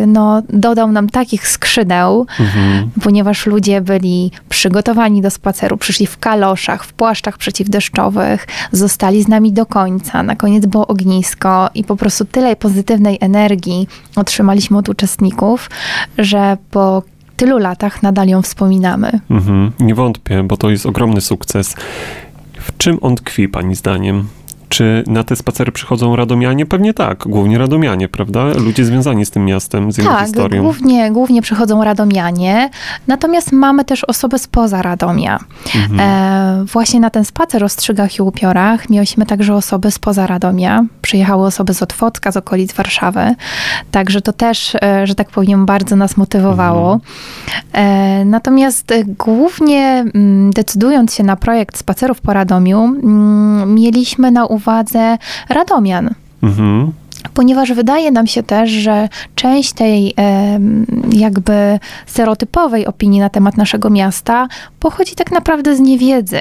no, 0.06 0.42
dodał 0.48 0.92
nam 0.92 1.08
takich 1.08 1.48
skrzydeł, 1.48 2.26
Mhm. 2.40 2.90
ponieważ 3.02 3.46
ludzie 3.46 3.80
byli 3.80 4.30
przygotowani 4.48 5.22
do 5.22 5.30
spaceru, 5.30 5.76
przyszli 5.76 6.06
w 6.06 6.18
kaloszach, 6.18 6.84
w 6.84 6.92
płaszczach 6.92 7.38
przeciwdeszczowych, 7.38 8.46
zostali 8.72 9.22
z 9.22 9.28
nami 9.28 9.52
do 9.52 9.66
końca. 9.66 10.22
Na 10.22 10.36
koniec 10.36 10.66
było 10.66 10.86
ognisko 10.86 11.70
i 11.74 11.84
po 11.84 11.96
prostu 11.96 12.24
tyle 12.24 12.56
pozytywnej 12.56 13.18
energii 13.20 13.88
otrzymaliśmy 14.16 14.78
od 14.78 14.88
uczestników, 14.88 15.70
że 16.18 16.56
po 16.70 17.02
tylu 17.36 17.58
latach 17.58 18.02
nadal 18.02 18.28
ją 18.28 18.42
wspominamy. 18.42 19.20
Mhm. 19.30 19.72
Nie 19.80 19.94
wątpię, 19.94 20.42
bo 20.42 20.56
to 20.56 20.70
jest 20.70 20.86
ogromny 20.86 21.20
sukces. 21.20 21.74
W 22.58 22.76
czym 22.78 22.98
on 23.00 23.16
tkwi, 23.16 23.48
pani 23.48 23.74
zdaniem? 23.74 24.28
Czy 24.74 25.04
na 25.06 25.24
te 25.24 25.36
spacery 25.36 25.72
przychodzą 25.72 26.16
radomianie? 26.16 26.66
Pewnie 26.66 26.94
tak, 26.94 27.18
głównie 27.28 27.58
radomianie, 27.58 28.08
prawda? 28.08 28.44
Ludzie 28.44 28.84
związani 28.84 29.26
z 29.26 29.30
tym 29.30 29.44
miastem, 29.44 29.92
z 29.92 29.98
jego 29.98 30.10
Tak, 30.10 30.26
historią. 30.26 30.62
głównie, 30.62 31.12
głównie 31.12 31.42
przychodzą 31.42 31.84
radomianie, 31.84 32.70
natomiast 33.06 33.52
mamy 33.52 33.84
też 33.84 34.04
osoby 34.04 34.38
spoza 34.38 34.82
Radomia. 34.82 35.38
Mhm. 35.76 36.00
E, 36.00 36.64
właśnie 36.64 37.00
na 37.00 37.10
ten 37.10 37.24
spacer 37.24 37.64
o 37.64 37.68
strzygach 37.68 38.18
i 38.18 38.22
upiorach 38.22 38.90
mieliśmy 38.90 39.26
także 39.26 39.54
osoby 39.54 39.90
spoza 39.90 40.26
Radomia. 40.26 40.84
Przyjechały 41.02 41.46
osoby 41.46 41.74
z 41.74 41.82
Otwocka, 41.82 42.32
z 42.32 42.36
okolic 42.36 42.72
Warszawy. 42.72 43.34
Także 43.90 44.20
to 44.20 44.32
też, 44.32 44.74
e, 44.82 45.06
że 45.06 45.14
tak 45.14 45.28
powiem, 45.30 45.66
bardzo 45.66 45.96
nas 45.96 46.16
motywowało. 46.16 47.00
E, 47.72 48.24
natomiast 48.24 48.92
e, 48.92 49.04
głównie 49.04 50.04
mm, 50.14 50.50
decydując 50.50 51.14
się 51.14 51.22
na 51.22 51.36
projekt 51.36 51.78
spacerów 51.78 52.20
po 52.20 52.32
Radomiu, 52.32 52.78
mm, 52.84 53.74
mieliśmy 53.74 54.30
na 54.30 54.46
uwadze 54.46 54.63
Radomian 55.48 56.16
Mhm. 56.44 56.92
Ponieważ 57.34 57.72
wydaje 57.72 58.10
nam 58.10 58.26
się 58.26 58.42
też, 58.42 58.70
że 58.70 59.08
część 59.34 59.72
tej 59.72 60.14
jakby 61.12 61.78
stereotypowej 62.06 62.86
opinii 62.86 63.20
na 63.20 63.28
temat 63.28 63.56
naszego 63.56 63.90
miasta 63.90 64.48
pochodzi 64.80 65.14
tak 65.14 65.32
naprawdę 65.32 65.76
z 65.76 65.80
niewiedzy. 65.80 66.40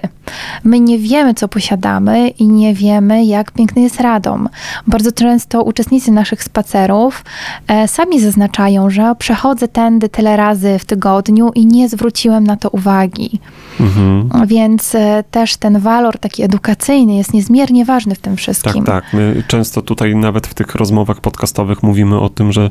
My 0.63 0.79
nie 0.79 0.97
wiemy, 0.99 1.33
co 1.33 1.47
posiadamy 1.47 2.29
i 2.29 2.47
nie 2.47 2.73
wiemy, 2.73 3.25
jak 3.25 3.51
piękny 3.51 3.81
jest 3.81 4.01
Radom. 4.01 4.49
Bardzo 4.87 5.11
często 5.11 5.63
uczestnicy 5.63 6.11
naszych 6.11 6.43
spacerów 6.43 7.25
e, 7.67 7.87
sami 7.87 8.19
zaznaczają, 8.19 8.89
że 8.89 9.15
przechodzę 9.19 9.67
tędy 9.67 10.09
tyle 10.09 10.37
razy 10.37 10.79
w 10.79 10.85
tygodniu 10.85 11.51
i 11.55 11.65
nie 11.65 11.89
zwróciłem 11.89 12.43
na 12.43 12.57
to 12.57 12.69
uwagi. 12.69 13.39
Mhm. 13.79 14.29
Więc 14.47 14.95
e, 14.95 15.23
też 15.31 15.57
ten 15.57 15.79
walor 15.79 16.17
taki 16.19 16.43
edukacyjny 16.43 17.15
jest 17.15 17.33
niezmiernie 17.33 17.85
ważny 17.85 18.15
w 18.15 18.19
tym 18.19 18.33
Tak, 18.33 18.39
wszystkim. 18.39 18.83
tak. 18.85 19.03
My 19.13 19.43
często 19.47 19.81
tutaj 19.81 20.15
nawet 20.15 20.47
w 20.47 20.53
tych 20.53 20.75
rozmowach 20.83 21.21
podcastowych 21.21 21.83
mówimy 21.83 22.19
o 22.19 22.29
tym, 22.29 22.51
że 22.51 22.69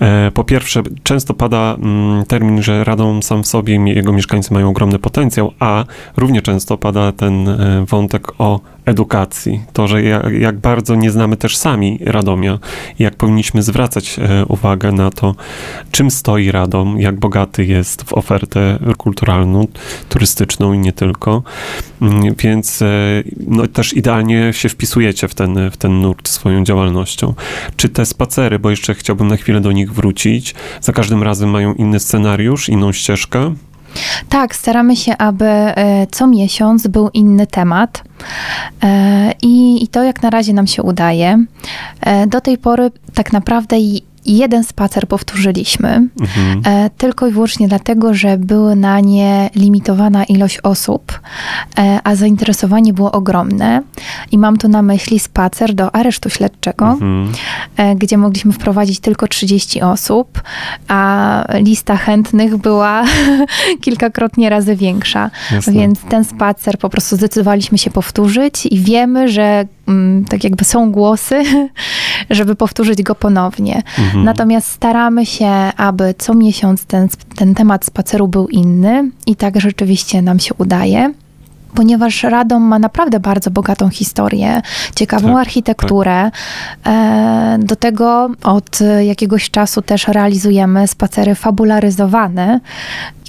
e, 0.00 0.30
po 0.30 0.44
pierwsze 0.44 0.82
często 1.02 1.34
pada 1.34 1.74
mm, 1.74 2.24
termin, 2.24 2.62
że 2.62 2.84
Radom 2.84 3.22
sam 3.22 3.42
w 3.42 3.46
sobie 3.46 3.74
i 3.74 3.94
jego 3.94 4.12
mieszkańcy 4.12 4.54
mają 4.54 4.68
ogromny 4.68 4.98
potencjał, 4.98 5.52
a 5.58 5.84
równie 6.16 6.42
często 6.42 6.78
pada 6.78 7.12
ten 7.12 7.48
e, 7.48 7.84
wątek 7.88 8.40
o 8.40 8.60
edukacji. 8.84 9.60
To, 9.72 9.88
że 9.88 10.02
jak, 10.02 10.32
jak 10.32 10.58
bardzo 10.58 10.94
nie 10.94 11.10
znamy 11.10 11.36
też 11.36 11.56
sami 11.56 11.98
Radomia 12.04 12.58
jak 12.98 13.14
powinniśmy 13.14 13.62
zwracać 13.62 14.18
e, 14.18 14.44
uwagę 14.46 14.92
na 14.92 15.10
to, 15.10 15.34
czym 15.90 16.10
stoi 16.10 16.50
Radom, 16.50 17.00
jak 17.00 17.18
bogaty 17.18 17.64
jest 17.64 18.02
w 18.02 18.12
ofertę 18.12 18.78
kulturalną, 18.98 19.66
turystyczną 20.08 20.72
i 20.72 20.78
nie 20.78 20.92
tylko. 20.92 21.42
Mm, 22.02 22.34
Więc 22.38 22.82
e, 22.82 22.86
no, 23.46 23.66
też 23.66 23.92
idealnie 23.92 24.52
się 24.52 24.68
wpisujecie 24.68 25.28
w 25.28 25.34
ten, 25.34 25.70
w 25.70 25.76
ten 25.76 26.00
nurt 26.00 26.28
swoją 26.28 26.64
działalnością. 26.64 27.34
Czy 27.76 27.88
te 27.88 28.06
spacery, 28.06 28.58
bo 28.58 28.70
jeszcze 28.70 28.94
chciałbym 28.94 29.28
na 29.28 29.36
chwilę 29.36 29.60
do 29.60 29.72
nich 29.72 29.92
wrócić, 29.92 30.54
za 30.80 30.92
każdym 30.92 31.22
razem 31.22 31.50
mają 31.50 31.74
inny 31.74 32.00
scenariusz, 32.00 32.68
inną 32.68 32.92
ścieżkę? 32.92 33.54
Tak, 34.28 34.56
staramy 34.56 34.96
się, 34.96 35.16
aby 35.18 35.44
e, 35.44 36.06
co 36.10 36.26
miesiąc 36.26 36.86
był 36.86 37.08
inny 37.08 37.46
temat. 37.46 38.02
E, 38.82 39.32
I, 39.42 39.84
I 39.84 39.88
to 39.88 40.02
jak 40.02 40.22
na 40.22 40.30
razie 40.30 40.52
nam 40.52 40.66
się 40.66 40.82
udaje. 40.82 41.44
E, 42.00 42.26
Do 42.26 42.40
tej 42.40 42.58
pory 42.58 42.90
tak 43.14 43.32
naprawdę 43.32 43.76
jeden 44.26 44.64
spacer 44.64 45.08
powtórzyliśmy, 45.08 46.08
Mhm. 46.20 46.62
e, 46.66 46.90
tylko 46.98 47.26
i 47.26 47.30
wyłącznie 47.32 47.68
dlatego, 47.68 48.14
że 48.14 48.38
były 48.38 48.76
na 48.76 49.00
nie 49.00 49.50
limitowana 49.54 50.24
ilość 50.24 50.58
osób, 50.62 51.20
e, 51.78 51.98
a 52.04 52.14
zainteresowanie 52.14 52.92
było 52.92 53.12
ogromne. 53.12 53.82
I 54.32 54.38
mam 54.38 54.56
tu 54.56 54.68
na 54.68 54.82
myśli 54.82 55.18
spacer 55.18 55.74
do 55.74 55.94
aresztu 55.94 56.30
śledczego, 56.30 56.84
Mhm. 56.86 57.32
e, 57.76 57.94
gdzie 57.96 58.18
mogliśmy 58.18 58.52
wprowadzić 58.52 59.00
tylko 59.00 59.28
30 59.28 59.82
osób, 59.82 60.42
a 60.88 61.44
lista 61.54 61.96
chętnych 61.96 62.56
była 62.56 63.04
kilkakrotnie 63.80 64.50
razy 64.50 64.76
większa. 64.76 65.30
Jasne. 65.52 65.72
Więc 65.72 66.00
ten 66.00 66.24
spacer 66.24 66.78
po 66.78 66.90
prostu 66.90 67.16
zdecydowaliśmy 67.16 67.78
się 67.78 67.90
powtórzyć 67.90 68.66
i 68.66 68.78
wiemy, 68.80 69.28
że 69.28 69.64
tak 70.28 70.44
jakby 70.44 70.64
są 70.64 70.92
głosy, 70.92 71.42
żeby 72.30 72.54
powtórzyć 72.56 73.02
go 73.02 73.14
ponownie. 73.14 73.82
Mhm. 73.98 74.24
Natomiast 74.24 74.70
staramy 74.70 75.26
się, 75.26 75.50
aby 75.76 76.14
co 76.18 76.34
miesiąc 76.34 76.84
ten, 76.84 77.08
ten 77.36 77.54
temat 77.54 77.84
spaceru 77.84 78.28
był 78.28 78.48
inny 78.48 79.10
i 79.26 79.36
tak 79.36 79.60
rzeczywiście 79.60 80.22
nam 80.22 80.38
się 80.38 80.54
udaje. 80.58 81.12
Ponieważ 81.74 82.22
Radom 82.22 82.62
ma 82.62 82.78
naprawdę 82.78 83.20
bardzo 83.20 83.50
bogatą 83.50 83.88
historię, 83.88 84.62
ciekawą 84.94 85.28
Tak, 85.28 85.36
architekturę. 85.36 86.30
E, 86.86 87.58
Do 87.62 87.76
tego 87.76 88.30
od 88.42 88.78
jakiegoś 89.06 89.50
czasu 89.50 89.82
też 89.82 90.08
realizujemy 90.08 90.88
spacery 90.88 91.34
fabularyzowane, 91.34 92.60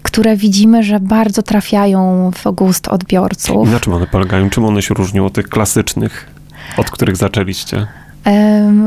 które 0.04 0.36
widzimy, 0.36 0.84
że 0.84 1.00
bardzo 1.00 1.44
trafiają 1.44 2.32
w 2.44 2.52
gust 2.52 2.88
odbiorców. 2.88 3.68
I 3.68 3.72
na 3.72 3.80
czym 3.80 3.94
one 3.94 4.08
polegają? 4.08 4.50
Czym 4.50 4.66
one 4.66 4.82
się 4.82 4.94
różnią 4.94 5.26
od 5.26 5.34
tych 5.34 5.50
klasycznych, 5.50 6.28
od 6.78 6.92
których 6.92 7.16
zaczęliście? 7.16 7.88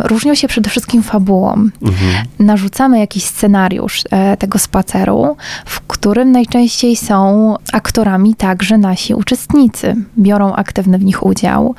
Różnią 0.04 0.34
się 0.34 0.48
przede 0.48 0.70
wszystkim 0.70 1.02
fabułą. 1.02 1.52
Mhm. 1.52 2.26
narzucamy 2.38 2.98
jakiś 2.98 3.24
scenariusz 3.24 4.02
e, 4.10 4.36
tego 4.36 4.58
spaceru, 4.58 5.36
w 5.64 5.80
którym 5.80 6.32
najczęściej 6.32 6.96
są 6.96 7.54
aktorami 7.72 8.34
także 8.34 8.78
nasi 8.78 9.14
uczestnicy. 9.14 9.96
Biorą 10.18 10.54
aktywny 10.54 10.98
w 10.98 11.04
nich 11.04 11.26
udział. 11.26 11.74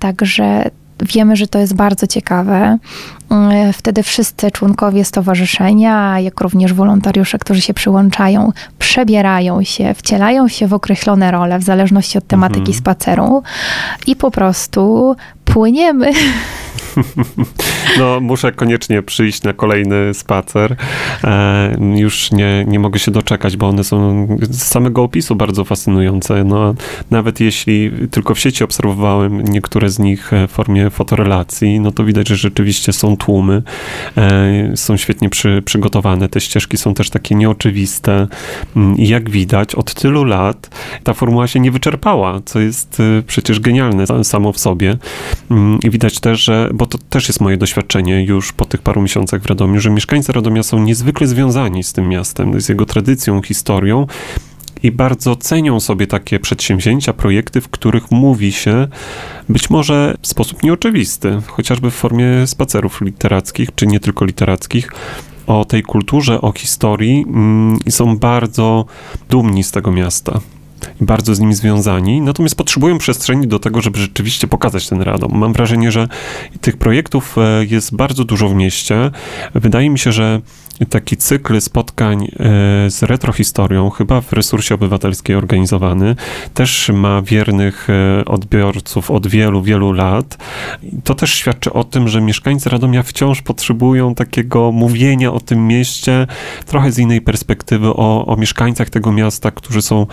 Także 0.00 0.70
wiemy, 1.02 1.36
że 1.36 1.46
to 1.46 1.58
jest 1.58 1.74
bardzo 1.74 2.06
ciekawe. 2.06 2.78
E, 3.30 3.72
Wtedy 3.72 4.02
wszyscy 4.02 4.50
członkowie 4.50 5.04
stowarzyszenia, 5.04 6.20
jak 6.20 6.40
również 6.40 6.72
wolontariusze, 6.72 7.38
którzy 7.38 7.60
się 7.60 7.74
przyłączają, 7.74 8.52
przebierają 8.78 9.62
się, 9.64 9.94
wcielają 9.94 10.48
się 10.48 10.66
w 10.66 10.74
określone 10.74 11.30
role 11.30 11.58
w 11.58 11.62
zależności 11.62 12.18
od 12.18 12.26
tematyki 12.26 12.60
Mhm. 12.60 12.78
spaceru 12.78 13.42
i 14.06 14.16
po 14.16 14.30
prostu 14.30 15.16
płyniemy 15.44 16.10
No, 17.98 18.20
muszę 18.20 18.52
koniecznie 18.52 19.02
przyjść 19.02 19.42
na 19.42 19.52
kolejny 19.52 20.14
spacer. 20.14 20.76
E, 21.24 21.76
już 21.96 22.32
nie, 22.32 22.64
nie 22.68 22.78
mogę 22.78 22.98
się 22.98 23.10
doczekać, 23.10 23.56
bo 23.56 23.68
one 23.68 23.84
są 23.84 24.26
z 24.40 24.62
samego 24.62 25.02
opisu 25.02 25.36
bardzo 25.36 25.64
fascynujące. 25.64 26.44
No, 26.44 26.74
nawet 27.10 27.40
jeśli 27.40 27.90
tylko 28.10 28.34
w 28.34 28.38
sieci 28.40 28.64
obserwowałem 28.64 29.42
niektóre 29.42 29.90
z 29.90 29.98
nich 29.98 30.30
w 30.48 30.50
formie 30.50 30.90
fotorelacji, 30.90 31.80
no 31.80 31.92
to 31.92 32.04
widać, 32.04 32.28
że 32.28 32.36
rzeczywiście 32.36 32.92
są 32.92 33.16
tłumy, 33.16 33.62
e, 34.16 34.76
są 34.76 34.96
świetnie 34.96 35.30
przy, 35.30 35.62
przygotowane. 35.64 36.28
Te 36.28 36.40
ścieżki 36.40 36.76
są 36.76 36.94
też 36.94 37.10
takie 37.10 37.34
nieoczywiste 37.34 38.26
mm, 38.76 38.96
i 38.96 39.08
jak 39.08 39.30
widać, 39.30 39.74
od 39.74 39.94
tylu 39.94 40.24
lat 40.24 40.70
ta 41.04 41.14
formuła 41.14 41.46
się 41.46 41.60
nie 41.60 41.70
wyczerpała, 41.70 42.40
co 42.44 42.60
jest 42.60 43.00
e, 43.00 43.22
przecież 43.22 43.60
genialne 43.60 44.24
samo 44.24 44.52
w 44.52 44.58
sobie. 44.58 44.96
Mm, 45.50 45.78
I 45.84 45.90
widać 45.90 46.20
też, 46.20 46.44
że, 46.44 46.70
bo 46.74 46.87
to 46.88 46.98
też 46.98 47.28
jest 47.28 47.40
moje 47.40 47.56
doświadczenie 47.56 48.24
już 48.24 48.52
po 48.52 48.64
tych 48.64 48.82
paru 48.82 49.02
miesiącach 49.02 49.42
w 49.42 49.46
Radomiu, 49.46 49.80
że 49.80 49.90
mieszkańcy 49.90 50.32
Radomia 50.32 50.62
są 50.62 50.78
niezwykle 50.78 51.26
związani 51.26 51.84
z 51.84 51.92
tym 51.92 52.08
miastem, 52.08 52.60
z 52.60 52.68
jego 52.68 52.86
tradycją, 52.86 53.42
historią 53.42 54.06
i 54.82 54.92
bardzo 54.92 55.36
cenią 55.36 55.80
sobie 55.80 56.06
takie 56.06 56.40
przedsięwzięcia, 56.40 57.12
projekty, 57.12 57.60
w 57.60 57.68
których 57.68 58.10
mówi 58.10 58.52
się 58.52 58.88
być 59.48 59.70
może 59.70 60.14
w 60.22 60.26
sposób 60.26 60.62
nieoczywisty, 60.62 61.40
chociażby 61.46 61.90
w 61.90 61.94
formie 61.94 62.46
spacerów 62.46 63.00
literackich, 63.00 63.68
czy 63.74 63.86
nie 63.86 64.00
tylko 64.00 64.24
literackich, 64.24 64.92
o 65.46 65.64
tej 65.64 65.82
kulturze, 65.82 66.40
o 66.40 66.52
historii 66.52 67.24
mm, 67.28 67.78
i 67.86 67.90
są 67.90 68.18
bardzo 68.18 68.84
dumni 69.30 69.64
z 69.64 69.70
tego 69.70 69.92
miasta 69.92 70.40
i 71.00 71.04
bardzo 71.04 71.34
z 71.34 71.40
nim 71.40 71.54
związani, 71.54 72.20
natomiast 72.20 72.54
potrzebują 72.54 72.98
przestrzeni 72.98 73.46
do 73.46 73.58
tego, 73.58 73.80
żeby 73.80 73.98
rzeczywiście 73.98 74.46
pokazać 74.46 74.88
ten 74.88 75.02
Radom. 75.02 75.38
Mam 75.38 75.52
wrażenie, 75.52 75.92
że 75.92 76.08
tych 76.60 76.76
projektów 76.76 77.36
e, 77.38 77.64
jest 77.64 77.96
bardzo 77.96 78.24
dużo 78.24 78.48
w 78.48 78.54
mieście. 78.54 79.10
Wydaje 79.54 79.90
mi 79.90 79.98
się, 79.98 80.12
że 80.12 80.40
taki 80.86 81.16
cykl 81.16 81.60
spotkań 81.60 82.24
e, 82.24 82.28
z 82.90 83.02
retrohistorią, 83.02 83.90
chyba 83.90 84.20
w 84.20 84.32
resursie 84.32 84.74
obywatelskiej 84.74 85.36
organizowany, 85.36 86.16
też 86.54 86.90
ma 86.94 87.22
wiernych 87.22 87.88
e, 87.90 88.24
odbiorców 88.24 89.10
od 89.10 89.26
wielu, 89.26 89.62
wielu 89.62 89.92
lat. 89.92 90.38
To 91.04 91.14
też 91.14 91.34
świadczy 91.34 91.72
o 91.72 91.84
tym, 91.84 92.08
że 92.08 92.20
mieszkańcy 92.20 92.70
Radomia 92.70 93.02
wciąż 93.02 93.42
potrzebują 93.42 94.14
takiego 94.14 94.72
mówienia 94.72 95.32
o 95.32 95.40
tym 95.40 95.66
mieście 95.66 96.26
trochę 96.66 96.92
z 96.92 96.98
innej 96.98 97.20
perspektywy, 97.20 97.88
o, 97.88 98.26
o 98.26 98.36
mieszkańcach 98.36 98.90
tego 98.90 99.12
miasta, 99.12 99.50
którzy 99.50 99.82
są 99.82 100.06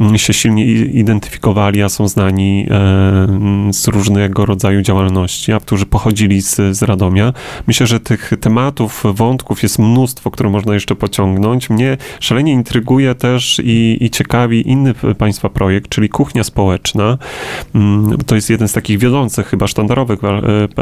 mm, 0.00 0.18
się 0.18 0.32
silnie 0.32 0.64
identyfikowali, 0.84 1.82
a 1.82 1.88
są 1.88 2.08
znani 2.08 2.66
e, 2.70 3.72
z 3.72 3.88
różnego 3.88 4.46
rodzaju 4.46 4.82
działalności, 4.82 5.52
a 5.52 5.60
którzy 5.60 5.86
pochodzili 5.86 6.42
z, 6.42 6.56
z 6.76 6.82
Radomia. 6.82 7.32
Myślę, 7.66 7.86
że 7.86 8.00
tych 8.00 8.30
tematów, 8.40 9.04
wątków 9.14 9.62
jest 9.62 9.78
mnóstwo 9.78 10.09
mnóstwo, 10.10 10.30
które 10.30 10.50
można 10.50 10.74
jeszcze 10.74 10.96
pociągnąć. 10.96 11.70
Mnie 11.70 11.96
szalenie 12.20 12.52
intryguje 12.52 13.14
też 13.14 13.60
i, 13.64 13.96
i 14.00 14.10
ciekawi 14.10 14.70
inny 14.70 14.94
państwa 15.18 15.48
projekt, 15.48 15.88
czyli 15.88 16.08
kuchnia 16.08 16.44
społeczna. 16.44 17.18
Mm, 17.74 18.18
to 18.26 18.34
jest 18.34 18.50
jeden 18.50 18.68
z 18.68 18.72
takich 18.72 18.98
wiodących, 18.98 19.46
chyba 19.46 19.66
sztandarowych 19.66 20.18
e, 20.24 20.28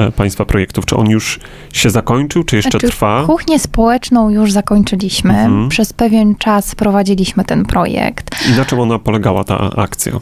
e, 0.07 0.13
państwa 0.13 0.45
projektów. 0.45 0.87
Czy 0.87 0.97
on 0.97 1.11
już 1.11 1.41
się 1.73 1.91
zakończył, 1.91 2.45
czy 2.45 2.57
jeszcze 2.57 2.71
znaczy, 2.71 2.89
trwa? 2.89 3.25
Kuchnię 3.27 3.59
społeczną 3.59 4.31
już 4.31 4.53
zakończyliśmy. 4.53 5.35
Mhm. 5.35 5.69
Przez 5.69 5.93
pewien 5.93 6.35
czas 6.35 6.75
prowadziliśmy 6.75 7.45
ten 7.45 7.65
projekt. 7.65 8.31
I 8.53 8.57
na 8.57 8.65
czym 8.65 8.81
ona 8.81 8.99
polegała, 8.99 9.45
ta 9.45 9.71
akcja? 9.77 10.13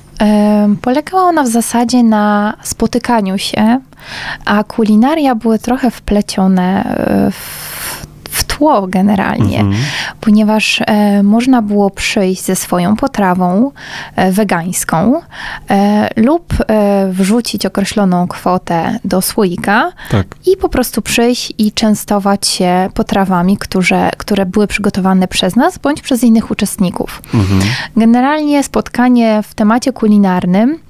Polegała 0.82 1.22
ona 1.22 1.42
w 1.42 1.48
zasadzie 1.48 2.02
na 2.02 2.54
spotykaniu 2.62 3.38
się, 3.38 3.80
a 4.44 4.64
kulinaria 4.64 5.34
były 5.34 5.58
trochę 5.58 5.90
wplecione 5.90 6.84
e, 6.84 7.30
w 7.30 7.76
w 7.86 8.05
tło 8.56 8.86
generalnie, 8.86 9.60
mhm. 9.60 9.84
ponieważ 10.20 10.80
e, 10.86 11.22
można 11.22 11.62
było 11.62 11.90
przyjść 11.90 12.44
ze 12.44 12.56
swoją 12.56 12.96
potrawą 12.96 13.72
e, 14.16 14.32
wegańską 14.32 15.20
e, 15.70 16.10
lub 16.16 16.54
e, 16.68 17.08
wrzucić 17.12 17.66
określoną 17.66 18.28
kwotę 18.28 18.98
do 19.04 19.22
słoika 19.22 19.92
tak. 20.10 20.26
i 20.46 20.56
po 20.56 20.68
prostu 20.68 21.02
przyjść 21.02 21.52
i 21.58 21.72
częstować 21.72 22.46
się 22.46 22.88
potrawami, 22.94 23.56
które, 23.56 24.10
które 24.16 24.46
były 24.46 24.66
przygotowane 24.66 25.28
przez 25.28 25.56
nas 25.56 25.78
bądź 25.78 26.02
przez 26.02 26.24
innych 26.24 26.50
uczestników. 26.50 27.22
Mhm. 27.34 27.60
Generalnie 27.96 28.62
spotkanie 28.62 29.42
w 29.42 29.54
temacie 29.54 29.92
kulinarnym 29.92 30.85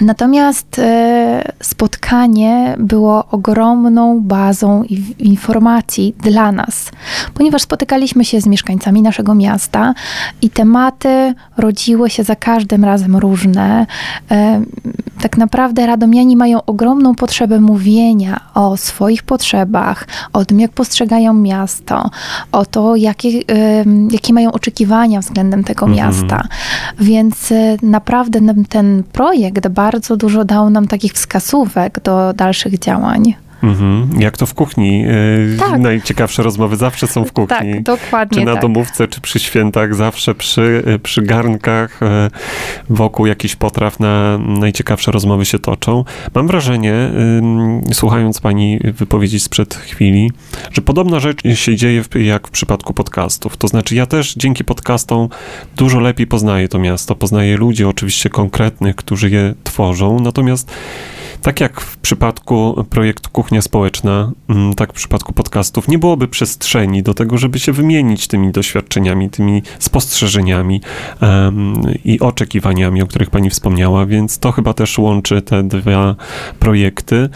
Natomiast 0.00 0.78
e, 0.78 1.52
spotkanie 1.62 2.76
było 2.78 3.24
ogromną 3.30 4.20
bazą 4.20 4.82
informacji 5.18 6.14
dla 6.22 6.52
nas, 6.52 6.90
ponieważ 7.34 7.62
spotykaliśmy 7.62 8.24
się 8.24 8.40
z 8.40 8.46
mieszkańcami 8.46 9.02
naszego 9.02 9.34
miasta 9.34 9.94
i 10.42 10.50
tematy 10.50 11.34
rodziły 11.56 12.10
się 12.10 12.24
za 12.24 12.36
każdym 12.36 12.84
razem 12.84 13.16
różne. 13.16 13.86
Tak 15.24 15.38
naprawdę 15.38 15.86
radomiani 15.86 16.36
mają 16.36 16.64
ogromną 16.64 17.14
potrzebę 17.14 17.60
mówienia 17.60 18.40
o 18.54 18.76
swoich 18.76 19.22
potrzebach, 19.22 20.06
o 20.32 20.44
tym, 20.44 20.60
jak 20.60 20.72
postrzegają 20.72 21.34
miasto, 21.34 22.10
o 22.52 22.66
to, 22.66 22.96
jakie, 22.96 23.28
jakie 24.10 24.32
mają 24.32 24.52
oczekiwania 24.52 25.20
względem 25.20 25.64
tego 25.64 25.86
mhm. 25.86 26.06
miasta. 26.06 26.48
Więc 27.00 27.52
e, 27.52 27.76
naprawdę 27.82 28.40
ten 28.68 29.02
projekt 29.12 29.68
bardzo 29.68 30.16
dużo 30.16 30.44
dał 30.44 30.70
nam 30.70 30.88
takich 30.88 31.12
wskazówek 31.12 32.00
do 32.02 32.32
dalszych 32.32 32.78
działań. 32.78 33.34
Mhm. 33.64 34.20
Jak 34.20 34.36
to 34.36 34.46
w 34.46 34.54
kuchni? 34.54 35.04
E, 35.04 35.58
tak. 35.58 35.80
Najciekawsze 35.80 36.42
rozmowy 36.42 36.76
zawsze 36.76 37.06
są 37.06 37.24
w 37.24 37.32
kuchni. 37.32 37.74
Tak, 37.74 37.82
dokładnie. 37.82 38.38
Czy 38.38 38.44
na 38.44 38.52
tak. 38.52 38.62
domówce, 38.62 39.08
czy 39.08 39.20
przy 39.20 39.38
świętach, 39.38 39.94
zawsze 39.94 40.34
przy, 40.34 40.82
e, 40.86 40.98
przy 40.98 41.22
garnkach, 41.22 42.02
e, 42.02 42.30
wokół 42.88 43.26
jakichś 43.26 43.56
potraw 43.56 44.00
na 44.00 44.38
najciekawsze 44.38 45.12
rozmowy 45.12 45.44
się 45.44 45.58
toczą. 45.58 46.04
Mam 46.34 46.46
wrażenie, 46.46 46.94
słuchając 47.92 48.40
pani 48.40 48.80
wypowiedzi 48.84 49.40
sprzed 49.40 49.74
chwili, 49.74 50.32
że 50.72 50.82
podobna 50.82 51.20
rzecz 51.20 51.42
się 51.54 51.76
dzieje 51.76 52.02
jak 52.14 52.48
w 52.48 52.50
przypadku 52.50 52.94
podcastów. 52.94 53.56
To 53.56 53.68
znaczy, 53.68 53.94
ja 53.94 54.06
też 54.06 54.34
dzięki 54.34 54.64
podcastom 54.64 55.28
dużo 55.76 56.00
lepiej 56.00 56.26
poznaję 56.26 56.68
to 56.68 56.78
miasto, 56.78 57.14
poznaję 57.14 57.56
ludzi, 57.56 57.84
oczywiście 57.84 58.30
konkretnych, 58.30 58.96
którzy 58.96 59.30
je 59.30 59.54
tworzą, 59.64 60.20
natomiast 60.20 60.70
tak 61.44 61.60
jak 61.60 61.80
w 61.80 61.96
przypadku 61.96 62.84
projektu 62.90 63.30
Kuchnia 63.32 63.62
Społeczna, 63.62 64.32
mm, 64.48 64.74
tak 64.74 64.92
w 64.92 64.96
przypadku 64.96 65.32
podcastów, 65.32 65.88
nie 65.88 65.98
byłoby 65.98 66.28
przestrzeni 66.28 67.02
do 67.02 67.14
tego, 67.14 67.38
żeby 67.38 67.58
się 67.58 67.72
wymienić 67.72 68.26
tymi 68.26 68.52
doświadczeniami, 68.52 69.30
tymi 69.30 69.62
spostrzeżeniami 69.78 70.80
um, 71.20 71.74
i 72.04 72.20
oczekiwaniami, 72.20 73.02
o 73.02 73.06
których 73.06 73.30
pani 73.30 73.50
wspomniała, 73.50 74.06
więc 74.06 74.38
to 74.38 74.52
chyba 74.52 74.74
też 74.74 74.98
łączy 74.98 75.42
te 75.42 75.62
dwa 75.62 76.16
projekty. 76.58 77.28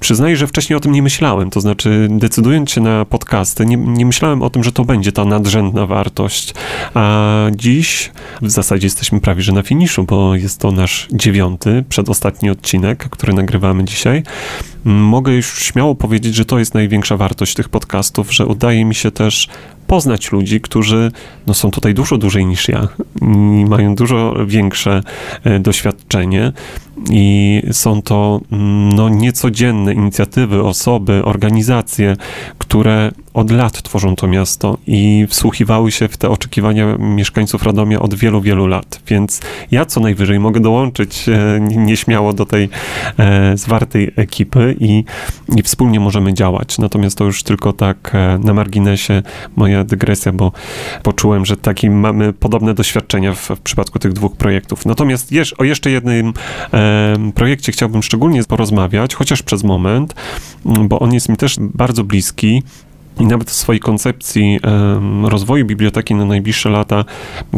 Przyznaję, 0.00 0.36
że 0.36 0.46
wcześniej 0.46 0.76
o 0.76 0.80
tym 0.80 0.92
nie 0.92 1.02
myślałem, 1.02 1.50
to 1.50 1.60
znaczy 1.60 2.08
decydując 2.10 2.70
się 2.70 2.80
na 2.80 3.04
podcasty, 3.04 3.66
nie, 3.66 3.76
nie 3.76 4.06
myślałem 4.06 4.42
o 4.42 4.50
tym, 4.50 4.64
że 4.64 4.72
to 4.72 4.84
będzie 4.84 5.12
ta 5.12 5.24
nadrzędna 5.24 5.86
wartość, 5.86 6.54
a 6.94 7.46
dziś 7.56 8.10
w 8.42 8.50
zasadzie 8.50 8.86
jesteśmy 8.86 9.20
prawie, 9.20 9.42
że 9.42 9.52
na 9.52 9.62
finiszu, 9.62 10.04
bo 10.04 10.34
jest 10.34 10.60
to 10.60 10.72
nasz 10.72 11.08
dziewiąty, 11.12 11.84
przedostatni 11.88 12.50
odcinek, 12.50 13.08
który 13.10 13.32
nagrywamy 13.32 13.84
dzisiaj, 13.84 14.22
mogę 14.84 15.32
już 15.32 15.62
śmiało 15.62 15.94
powiedzieć, 15.94 16.34
że 16.34 16.44
to 16.44 16.58
jest 16.58 16.74
największa 16.74 17.16
wartość 17.16 17.54
tych 17.54 17.68
podcastów, 17.68 18.34
że 18.34 18.46
udaje 18.46 18.84
mi 18.84 18.94
się 18.94 19.10
też 19.10 19.48
poznać 19.86 20.32
ludzi, 20.32 20.60
którzy 20.60 21.12
no, 21.46 21.54
są 21.54 21.70
tutaj 21.70 21.94
dużo 21.94 22.18
dłużej 22.18 22.46
niż 22.46 22.68
ja 22.68 22.88
i 23.60 23.64
mają 23.64 23.94
dużo 23.94 24.34
większe 24.46 25.02
e, 25.44 25.60
doświadczenie 25.60 26.52
i 27.10 27.62
są 27.72 28.02
to 28.02 28.40
mm, 28.52 28.88
no, 28.88 29.08
niecodzienne 29.08 29.94
inicjatywy, 29.94 30.62
osoby, 30.62 31.24
organizacje, 31.24 32.16
które 32.58 33.12
od 33.34 33.50
lat 33.50 33.82
tworzą 33.82 34.16
to 34.16 34.26
miasto 34.26 34.78
i 34.86 35.26
wsłuchiwały 35.28 35.92
się 35.92 36.08
w 36.08 36.16
te 36.16 36.28
oczekiwania 36.30 36.96
mieszkańców 36.98 37.62
Radomia 37.62 38.00
od 38.00 38.14
wielu, 38.14 38.40
wielu 38.40 38.66
lat. 38.66 39.00
Więc 39.06 39.40
ja 39.70 39.84
co 39.84 40.00
najwyżej 40.00 40.40
mogę 40.40 40.60
dołączyć 40.60 41.28
e, 41.28 41.60
nieśmiało 41.60 42.32
do 42.32 42.46
tej 42.46 42.68
e, 43.18 43.56
zwartej 43.56 44.10
ekipy 44.16 44.76
i, 44.80 45.04
i 45.56 45.62
wspólnie 45.62 46.00
możemy 46.00 46.34
działać. 46.34 46.78
Natomiast 46.78 47.18
to 47.18 47.24
już 47.24 47.42
tylko 47.42 47.72
tak 47.72 48.12
na 48.44 48.54
marginesie 48.54 49.22
moja 49.56 49.84
dygresja, 49.84 50.32
bo 50.32 50.52
poczułem, 51.02 51.46
że 51.46 51.56
taki 51.56 51.90
mamy 51.90 52.32
podobne 52.32 52.74
doświadczenia 52.74 53.32
w, 53.32 53.48
w 53.48 53.60
przypadku 53.60 53.98
tych 53.98 54.12
dwóch 54.12 54.36
projektów. 54.36 54.86
Natomiast 54.86 55.32
jeż, 55.32 55.52
o 55.52 55.64
jeszcze 55.64 55.90
jednym 55.90 56.32
e, 56.72 56.81
projekcie 57.34 57.72
chciałbym 57.72 58.02
szczególnie 58.02 58.44
porozmawiać, 58.44 59.14
chociaż 59.14 59.42
przez 59.42 59.64
moment, 59.64 60.14
bo 60.64 60.98
on 60.98 61.12
jest 61.14 61.28
mi 61.28 61.36
też 61.36 61.56
bardzo 61.60 62.04
bliski. 62.04 62.62
i 63.20 63.26
nawet 63.26 63.50
w 63.50 63.54
swojej 63.54 63.80
koncepcji 63.80 64.60
rozwoju 65.22 65.66
biblioteki 65.66 66.14
na 66.14 66.24
najbliższe 66.24 66.70
lata 66.70 67.04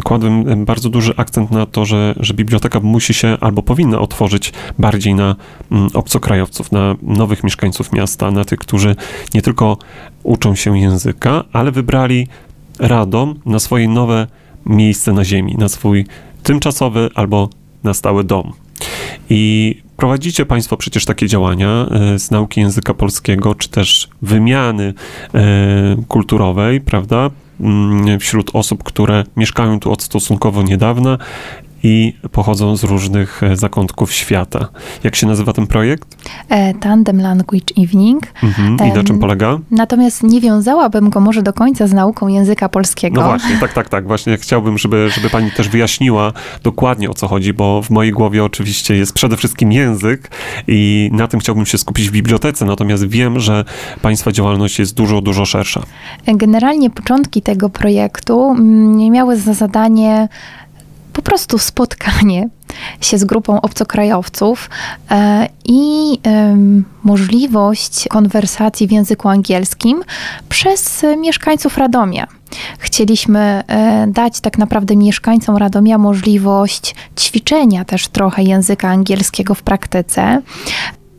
kładłem 0.03 0.65
bardzo 0.65 0.89
duży 0.89 1.13
akcent 1.17 1.51
na 1.51 1.65
to, 1.65 1.85
że, 1.85 2.15
że 2.19 2.33
biblioteka 2.33 2.79
musi 2.79 3.13
się 3.13 3.37
albo 3.41 3.63
powinna 3.63 3.99
otworzyć 3.99 4.53
bardziej 4.79 5.15
na 5.15 5.35
mm, 5.71 5.89
obcokrajowców, 5.93 6.71
na 6.71 6.95
nowych 7.01 7.43
mieszkańców 7.43 7.93
miasta, 7.93 8.31
na 8.31 8.45
tych, 8.45 8.59
którzy 8.59 8.95
nie 9.33 9.41
tylko 9.41 9.77
uczą 10.23 10.55
się 10.55 10.79
języka, 10.79 11.43
ale 11.53 11.71
wybrali 11.71 12.27
Radom 12.79 13.35
na 13.45 13.59
swoje 13.59 13.87
nowe 13.87 14.27
miejsce 14.65 15.13
na 15.13 15.25
ziemi, 15.25 15.55
na 15.57 15.69
swój 15.69 16.05
tymczasowy 16.43 17.09
albo 17.15 17.49
na 17.83 17.93
stały 17.93 18.23
dom. 18.23 18.64
I 19.29 19.75
prowadzicie 19.97 20.45
Państwo 20.45 20.77
przecież 20.77 21.05
takie 21.05 21.27
działania 21.27 21.87
e, 21.91 22.19
z 22.19 22.31
nauki 22.31 22.61
języka 22.61 22.93
polskiego, 22.93 23.55
czy 23.55 23.69
też 23.69 24.07
wymiany 24.21 24.93
e, 25.33 25.95
kulturowej, 26.07 26.81
prawda? 26.81 27.29
Mm, 27.59 28.19
wśród 28.19 28.51
osób, 28.53 28.83
które 28.83 29.23
mieszkają 29.37 29.79
tu 29.79 29.91
od 29.91 30.03
stosunkowo 30.03 30.63
niedawna 30.63 31.17
i 31.85 32.13
pochodzą 32.31 32.77
z 32.77 32.83
różnych 32.83 33.43
e, 33.43 33.55
zakątków 33.55 34.13
świata. 34.13 34.67
Jak 35.03 35.15
się 35.15 35.27
nazywa 35.27 35.53
ten 35.53 35.67
projekt? 35.67 36.17
E, 36.49 36.73
Tandem 36.73 37.21
Language 37.21 37.73
Evening. 37.83 38.23
Mhm. 38.43 38.89
I 38.89 38.93
na 38.93 39.03
czym 39.03 39.19
polega? 39.19 39.59
Natomiast 39.71 40.23
nie 40.23 40.41
wiązałabym 40.41 41.09
go 41.09 41.19
może 41.19 41.41
do 41.43 41.53
końca 41.53 41.87
z 41.87 41.93
nauką 41.93 42.27
języka 42.27 42.69
polskiego. 42.69 43.21
No 43.21 43.27
właśnie, 43.27 43.57
tak, 43.57 43.73
tak, 43.73 43.89
tak. 43.89 44.07
Właśnie 44.07 44.37
chciałbym, 44.37 44.77
żeby, 44.77 45.09
żeby 45.09 45.29
pani 45.29 45.51
też 45.51 45.69
wyjaśniła 45.69 46.33
dokładnie 46.63 47.09
o 47.09 47.13
co 47.13 47.27
chodzi, 47.27 47.53
bo 47.53 47.81
w 47.81 47.89
mojej 47.89 48.11
głowie 48.11 48.43
oczywiście 48.43 48.95
jest 48.95 49.13
przede 49.13 49.37
wszystkim 49.37 49.71
język 49.71 50.31
i 50.67 51.09
na 51.13 51.27
tym 51.27 51.39
chciałbym 51.39 51.65
się 51.65 51.77
skupić 51.77 52.09
w 52.09 52.11
bibliotece, 52.11 52.65
natomiast 52.65 53.07
wiem, 53.07 53.39
że 53.39 53.65
państwa 54.01 54.31
działalność 54.31 54.79
jest 54.79 54.95
dużo, 54.95 55.21
dużo 55.21 55.45
szersza. 55.45 55.83
Generalnie 56.27 56.89
początki 56.89 57.41
tego 57.41 57.69
projektu 57.69 58.51
mm, 58.51 59.11
miały 59.11 59.37
za 59.37 59.53
zadanie 59.53 60.27
po 61.15 61.21
prostu 61.21 61.57
spotkanie 61.57 62.49
się 63.01 63.17
z 63.17 63.23
grupą 63.23 63.61
obcokrajowców 63.61 64.69
e, 65.11 65.47
i 65.65 66.19
możliwość 67.03 68.07
konwersacji 68.07 68.87
w 68.87 68.91
języku 68.91 69.29
angielskim 69.29 70.03
przez 70.49 71.05
mieszkańców 71.17 71.77
Radomia. 71.77 72.27
Chcieliśmy 72.79 73.63
e, 73.67 74.07
dać 74.07 74.39
tak 74.39 74.57
naprawdę 74.57 74.95
mieszkańcom 74.95 75.57
Radomia 75.57 75.97
możliwość 75.97 76.95
ćwiczenia 77.19 77.85
też 77.85 78.07
trochę 78.07 78.43
języka 78.43 78.89
angielskiego 78.89 79.55
w 79.55 79.63
praktyce 79.63 80.41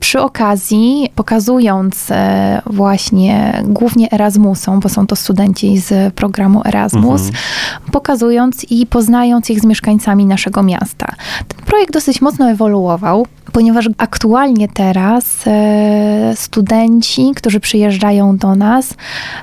przy 0.07 0.21
okazji, 0.21 1.09
pokazując 1.14 2.11
e, 2.11 2.62
właśnie 2.66 3.62
głównie 3.64 4.12
Erasmusom, 4.12 4.81
bo 4.81 4.88
są 4.88 5.07
to 5.07 5.16
studenci 5.16 5.79
z 5.79 6.14
programu 6.14 6.62
Erasmus, 6.64 7.21
mhm. 7.21 7.45
pokazując 7.92 8.64
i 8.71 8.87
poznając 8.87 9.51
ich 9.51 9.61
z 9.61 9.64
mieszkańcami 9.64 10.27
naszego 10.27 10.62
miasta. 10.62 11.14
Ten 11.49 11.64
projekt 11.64 11.92
dosyć 11.92 12.21
mocno 12.21 12.51
ewoluował, 12.51 13.27
ponieważ 13.52 13.88
aktualnie 13.98 14.68
teraz 14.68 15.46
e, 15.46 16.32
studenci, 16.37 17.32
którzy 17.37 17.61
przyjeżdżają 17.61 18.37
do 18.37 18.54
nas, 18.54 18.94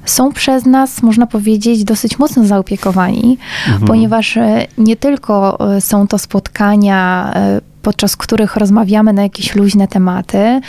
są 0.05 0.31
przez 0.31 0.65
nas, 0.65 1.03
można 1.03 1.27
powiedzieć, 1.27 1.83
dosyć 1.83 2.19
mocno 2.19 2.45
zaopiekowani, 2.45 3.37
mhm. 3.67 3.87
ponieważ 3.87 4.37
e, 4.37 4.65
nie 4.77 4.95
tylko 4.95 5.57
są 5.79 6.07
to 6.07 6.17
spotkania 6.17 7.33
podczas 7.81 8.15
których 8.15 8.55
rozmawiamy 8.55 9.13
na 9.13 9.23
jakieś 9.23 9.55
luźne 9.55 9.87
tematy, 9.87 10.61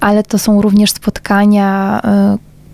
ale 0.00 0.22
to 0.22 0.38
są 0.38 0.62
również 0.62 0.90
spotkania, 0.90 2.00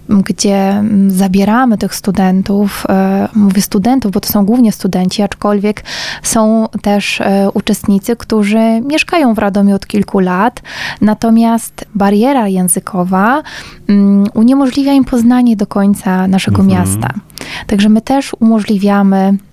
gdzie 0.08 0.84
zabieramy 1.08 1.78
tych 1.78 1.94
studentów, 1.94 2.86
y, 3.34 3.38
mówię 3.38 3.62
studentów, 3.62 4.12
bo 4.12 4.20
to 4.20 4.28
są 4.28 4.44
głównie 4.44 4.72
studenci, 4.72 5.22
aczkolwiek 5.22 5.84
są 6.22 6.68
też 6.82 7.20
y, 7.20 7.24
uczestnicy, 7.54 8.16
którzy 8.16 8.80
mieszkają 8.80 9.34
w 9.34 9.38
Radomiu 9.38 9.74
od 9.74 9.86
kilku 9.86 10.18
lat, 10.18 10.62
natomiast 11.00 11.84
bariera 11.94 12.48
językowa 12.48 13.42
mm, 13.88 14.26
uniemożliwia 14.34 14.92
im 14.92 15.04
poznanie 15.04 15.56
do 15.56 15.66
końca 15.66 16.28
naszego 16.28 16.62
mhm. 16.62 16.80
miasta. 16.80 17.14
Także 17.66 17.88
my 17.88 18.00
też 18.00 18.32
umożliwiamy 18.40 19.18
Mm, 19.18 19.38
e, 19.38 19.47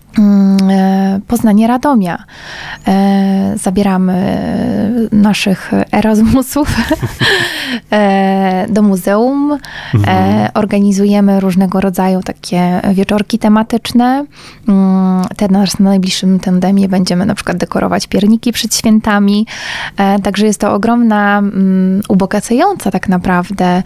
Poznanie 1.28 1.68
Radomia. 1.68 2.24
E, 2.88 3.54
zabieramy 3.58 4.38
naszych 5.12 5.72
Erasmusów 5.92 6.76
e, 7.92 8.66
do 8.70 8.82
muzeum. 8.82 9.58
Mhm. 9.94 10.50
Organizujemy 10.54 11.40
różnego 11.40 11.82
rodzaju 11.82 12.24
takie 12.24 12.82
wieczorki 12.94 13.40
tematyczne. 13.40 14.26
Mm, 14.68 15.26
teraz 15.38 15.80
na 15.80 15.90
najbliższym 15.90 16.40
tandemie 16.40 16.90
będziemy 16.90 17.26
na 17.26 17.36
przykład 17.36 17.58
dekorować 17.58 18.08
pierniki 18.08 18.52
przed 18.52 18.76
świętami. 18.76 19.48
Także 20.24 20.46
jest 20.46 20.60
to 20.60 20.74
ogromna, 20.74 21.38
mm, 21.38 22.02
ubogacająca 22.10 22.92
tak 22.92 23.10
naprawdę 23.10 23.84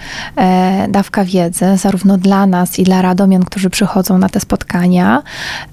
dawka 0.90 1.26
wiedzy, 1.26 1.78
zarówno 1.78 2.18
dla 2.18 2.46
nas 2.46 2.80
i 2.80 2.84
dla 2.84 3.02
radomian, 3.02 3.44
którzy 3.44 3.70
przychodzą 3.70 4.18
na 4.18 4.30
te 4.30 4.40
spotkania, 4.40 5.24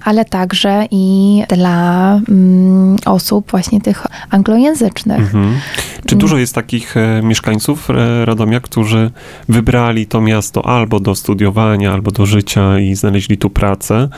ale 0.03 0.25
tak 0.25 0.46
także 0.47 0.87
i 0.91 1.43
dla 1.49 2.13
mm, 2.29 2.97
osób 3.05 3.51
właśnie 3.51 3.81
tych 3.81 4.07
anglojęzycznych. 4.29 5.19
Mhm. 5.19 5.59
Czy 6.05 6.15
dużo 6.15 6.37
jest 6.37 6.55
takich 6.55 6.97
e, 6.97 7.21
mieszkańców 7.23 7.89
e, 7.89 8.25
Radomia, 8.25 8.59
którzy 8.59 9.11
wybrali 9.49 10.07
to 10.07 10.21
miasto 10.21 10.65
albo 10.65 10.99
do 10.99 11.15
studiowania, 11.15 11.93
albo 11.93 12.11
do 12.11 12.25
życia 12.25 12.79
i 12.79 12.95
znaleźli 12.95 13.37
tu 13.37 13.49
pracę? 13.49 14.09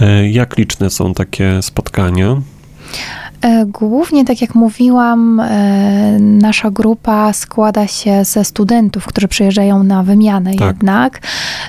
E, 0.00 0.30
jak 0.30 0.56
liczne 0.56 0.90
są 0.90 1.14
takie 1.14 1.62
spotkania? 1.62 2.36
E, 3.42 3.66
głównie, 3.66 4.24
tak 4.24 4.40
jak 4.40 4.54
mówiłam, 4.54 5.40
e, 5.40 6.18
nasza 6.20 6.70
grupa 6.70 7.32
składa 7.32 7.86
się 7.86 8.24
ze 8.24 8.44
studentów, 8.44 9.06
którzy 9.06 9.28
przyjeżdżają 9.28 9.82
na 9.82 10.02
wymianę 10.02 10.54
tak. 10.54 10.66
jednak. 10.66 11.20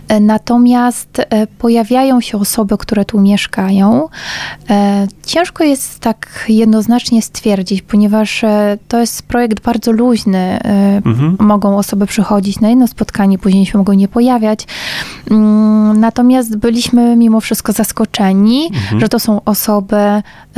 E, 0.07 0.19
natomiast 0.19 1.21
pojawiają 1.57 2.21
się 2.21 2.37
osoby, 2.37 2.77
które 2.77 3.05
tu 3.05 3.19
mieszkają. 3.19 4.07
Ciężko 5.25 5.63
jest 5.63 5.99
tak 5.99 6.45
jednoznacznie 6.49 7.21
stwierdzić, 7.21 7.81
ponieważ 7.81 8.45
to 8.87 8.99
jest 8.99 9.23
projekt 9.23 9.63
bardzo 9.63 9.91
luźny. 9.91 10.59
Mhm. 11.05 11.35
Mogą 11.39 11.77
osoby 11.77 12.05
przychodzić 12.05 12.59
na 12.59 12.69
jedno 12.69 12.87
spotkanie, 12.87 13.37
później 13.37 13.65
się 13.65 13.77
mogą 13.77 13.93
nie 13.93 14.07
pojawiać. 14.07 14.67
Mm, 15.31 15.99
natomiast 15.99 16.57
byliśmy 16.57 17.15
mimo 17.15 17.41
wszystko 17.41 17.71
zaskoczeni, 17.71 18.69
mhm. 18.73 18.99
że 18.99 19.09
to 19.09 19.19
są 19.19 19.41
osoby 19.45 19.95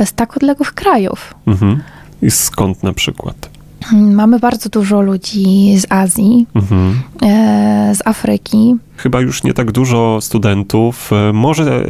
z 0.04 0.12
tak 0.12 0.36
odległych 0.36 0.74
krajów 0.74 1.01
krajów. 1.02 1.34
Mhm. 1.46 1.82
I 2.22 2.30
skąd 2.30 2.82
na 2.82 2.92
przykład? 2.92 3.50
Mamy 3.92 4.38
bardzo 4.38 4.68
dużo 4.68 5.00
ludzi 5.00 5.78
z 5.78 5.86
Azji, 5.92 6.46
mhm. 6.54 7.00
e, 7.22 7.94
z 7.94 8.06
Afryki. 8.06 8.74
Chyba 8.96 9.20
już 9.20 9.42
nie 9.42 9.54
tak 9.54 9.72
dużo 9.72 10.18
studentów 10.20 11.10
e, 11.12 11.32
może 11.32 11.84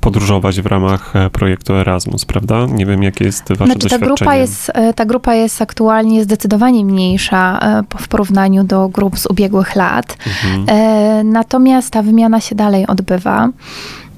podróżować 0.00 0.60
w 0.60 0.66
ramach 0.66 1.16
e, 1.16 1.30
projektu 1.30 1.74
Erasmus, 1.74 2.24
prawda? 2.24 2.66
Nie 2.66 2.86
wiem, 2.86 3.02
jakie 3.02 3.24
jest 3.24 3.48
wasze 3.48 3.64
znaczy, 3.64 3.78
doświadczenie. 3.78 4.00
Ta 4.00 4.06
grupa 4.06 4.34
jest, 4.36 4.72
ta 4.96 5.04
grupa 5.04 5.34
jest 5.34 5.62
aktualnie 5.62 6.24
zdecydowanie 6.24 6.84
mniejsza 6.84 7.60
w 7.98 8.08
porównaniu 8.08 8.64
do 8.64 8.88
grup 8.88 9.18
z 9.18 9.26
ubiegłych 9.26 9.76
lat. 9.76 10.18
Mhm. 10.26 11.32
Natomiast 11.32 11.90
ta 11.90 12.02
wymiana 12.02 12.40
się 12.40 12.54
dalej 12.54 12.86
odbywa. 12.86 13.48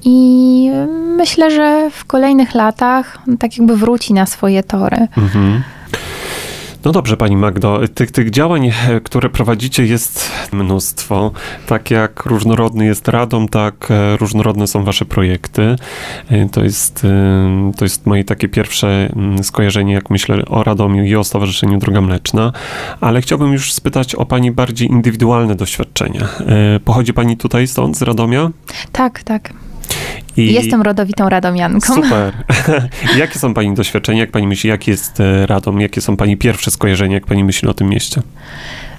I 0.03 0.69
myślę, 1.17 1.51
że 1.51 1.89
w 1.91 2.05
kolejnych 2.05 2.55
latach 2.55 3.19
tak 3.39 3.57
jakby 3.57 3.77
wróci 3.77 4.13
na 4.13 4.25
swoje 4.25 4.63
tory. 4.63 5.07
Mhm. 5.17 5.63
No 6.85 6.91
dobrze, 6.91 7.17
pani 7.17 7.37
Magdo, 7.37 7.79
tych, 7.93 8.11
tych 8.11 8.29
działań, 8.29 8.71
które 9.03 9.29
prowadzicie 9.29 9.85
jest 9.85 10.31
mnóstwo. 10.51 11.31
Tak 11.67 11.91
jak 11.91 12.25
różnorodny 12.25 12.85
jest 12.85 13.07
Radom, 13.07 13.47
tak 13.47 13.87
e, 13.91 14.17
różnorodne 14.17 14.67
są 14.67 14.83
wasze 14.83 15.05
projekty. 15.05 15.75
E, 16.29 16.49
to 16.49 16.63
jest, 16.63 17.05
e, 17.05 17.71
to 17.77 17.85
jest 17.85 18.05
moje 18.05 18.23
takie 18.23 18.47
pierwsze 18.49 19.09
mm, 19.15 19.43
skojarzenie, 19.43 19.93
jak 19.93 20.09
myślę 20.09 20.45
o 20.45 20.63
Radomiu 20.63 21.03
i 21.03 21.15
o 21.15 21.23
Stowarzyszeniu 21.23 21.77
Droga 21.77 22.01
Mleczna, 22.01 22.51
ale 23.01 23.21
chciałbym 23.21 23.53
już 23.53 23.73
spytać 23.73 24.15
o 24.15 24.25
pani 24.25 24.51
bardziej 24.51 24.87
indywidualne 24.87 25.55
doświadczenia. 25.55 26.27
Pochodzi 26.85 27.13
pani 27.13 27.37
tutaj 27.37 27.67
stąd, 27.67 27.97
z 27.97 28.01
Radomia? 28.01 28.49
Tak, 28.91 29.23
tak. 29.23 29.53
I 30.37 30.53
Jestem 30.53 30.81
rodowitą 30.81 31.29
radomianką. 31.29 31.95
Super. 31.95 32.33
jakie 33.17 33.39
są 33.39 33.53
Pani 33.53 33.73
doświadczenia? 33.73 34.19
Jak 34.19 34.31
Pani 34.31 34.47
myśli, 34.47 34.69
jak 34.69 34.87
jest 34.87 35.19
e, 35.19 35.45
Radom? 35.45 35.81
Jakie 35.81 36.01
są 36.01 36.17
Pani 36.17 36.37
pierwsze 36.37 36.71
skojarzenia, 36.71 37.13
jak 37.13 37.25
Pani 37.25 37.43
myśli 37.43 37.67
o 37.67 37.73
tym 37.73 37.89
mieście? 37.89 38.21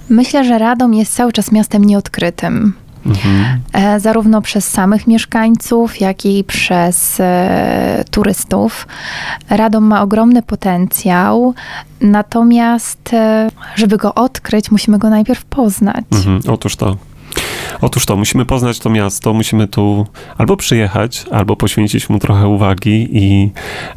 Myślę, 0.08 0.44
że 0.44 0.58
Radom 0.58 0.94
jest 0.94 1.14
cały 1.14 1.32
czas 1.32 1.52
miastem 1.52 1.84
nieodkrytym. 1.84 2.72
Mhm. 3.06 3.60
E, 3.72 4.00
zarówno 4.00 4.42
przez 4.42 4.68
samych 4.68 5.06
mieszkańców, 5.06 6.00
jak 6.00 6.24
i 6.24 6.44
przez 6.44 7.20
e, 7.20 8.04
turystów. 8.10 8.86
Radom 9.50 9.84
ma 9.84 10.02
ogromny 10.02 10.42
potencjał, 10.42 11.54
natomiast, 12.00 13.14
e, 13.14 13.48
żeby 13.74 13.96
go 13.96 14.14
odkryć, 14.14 14.70
musimy 14.70 14.98
go 14.98 15.10
najpierw 15.10 15.44
poznać. 15.44 16.04
Mhm. 16.12 16.40
Otóż 16.48 16.76
to. 16.76 16.96
Otóż 17.80 18.06
to, 18.06 18.16
musimy 18.16 18.44
poznać 18.44 18.78
to 18.78 18.90
miasto, 18.90 19.34
musimy 19.34 19.68
tu 19.68 20.06
albo 20.38 20.56
przyjechać, 20.56 21.24
albo 21.30 21.56
poświęcić 21.56 22.08
mu 22.08 22.18
trochę 22.18 22.48
uwagi 22.48 23.08
i 23.12 23.50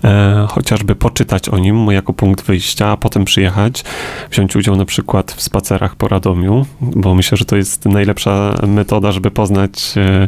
e, 0.04 0.48
chociażby 0.50 0.96
poczytać 0.96 1.50
o 1.50 1.58
nim 1.58 1.92
jako 1.92 2.14
punkt 2.14 2.46
wyjścia, 2.46 2.88
a 2.88 2.98
potem 2.98 3.26
przyjechać, 3.26 3.84
wziąć 4.32 4.56
udział 4.56 4.76
na 4.76 4.86
przykład 4.86 5.32
w 5.32 5.42
spacerach 5.42 5.96
po 5.96 6.08
Radomiu, 6.08 6.66
bo 6.82 7.16
myślę, 7.16 7.38
że 7.38 7.46
to 7.46 7.56
jest 7.56 7.86
najlepsza 7.86 8.56
metoda, 8.68 9.12
żeby 9.12 9.32
poznać 9.32 9.94
e, 9.98 10.28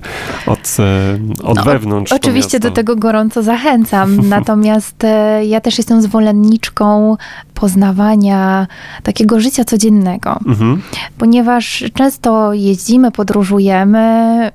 od, 0.52 0.78
e, 0.80 1.20
od 1.44 1.58
no, 1.58 1.64
wewnątrz. 1.64 2.12
Oczywiście 2.12 2.60
do 2.60 2.72
tego 2.72 2.96
gorąco 2.96 3.44
zachęcam, 3.44 4.20
natomiast 4.30 5.04
e, 5.04 5.46
ja 5.46 5.62
też 5.62 5.78
jestem 5.78 6.02
zwolenniczką 6.02 7.18
poznawania 7.54 8.68
takiego 9.04 9.40
życia 9.40 9.66
codziennego, 9.66 10.40
mhm. 10.46 10.82
ponieważ 11.18 11.84
często 11.94 12.54
jeździmy, 12.54 13.12
podróżujemy, 13.12 13.37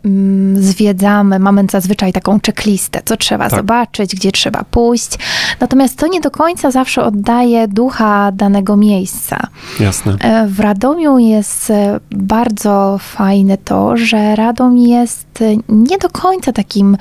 mm, 0.04 0.62
zwiedzamy, 0.62 1.38
mamy 1.38 1.64
zazwyczaj 1.70 2.12
taką 2.12 2.40
checklistę, 2.46 3.00
co 3.04 3.16
trzeba 3.16 3.48
tak. 3.48 3.58
zobaczyć, 3.58 4.16
gdzie 4.16 4.32
trzeba 4.32 4.64
pójść, 4.70 5.18
natomiast 5.60 5.98
to 5.98 6.06
nie 6.06 6.20
do 6.20 6.30
końca 6.30 6.70
zawsze 6.70 7.04
oddaje 7.04 7.68
ducha 7.68 8.32
danego 8.32 8.76
miejsca. 8.76 9.46
Jasne. 9.80 10.16
E, 10.20 10.46
w 10.46 10.60
Radomiu 10.60 11.18
jest 11.18 11.70
e, 11.70 12.00
bardzo 12.10 12.98
fajne 13.00 13.58
to, 13.58 13.96
że 13.96 14.36
Radom 14.36 14.78
jest 14.78 15.42
e, 15.42 15.56
nie 15.68 15.98
do 15.98 16.08
końca 16.08 16.52
takim 16.52 16.96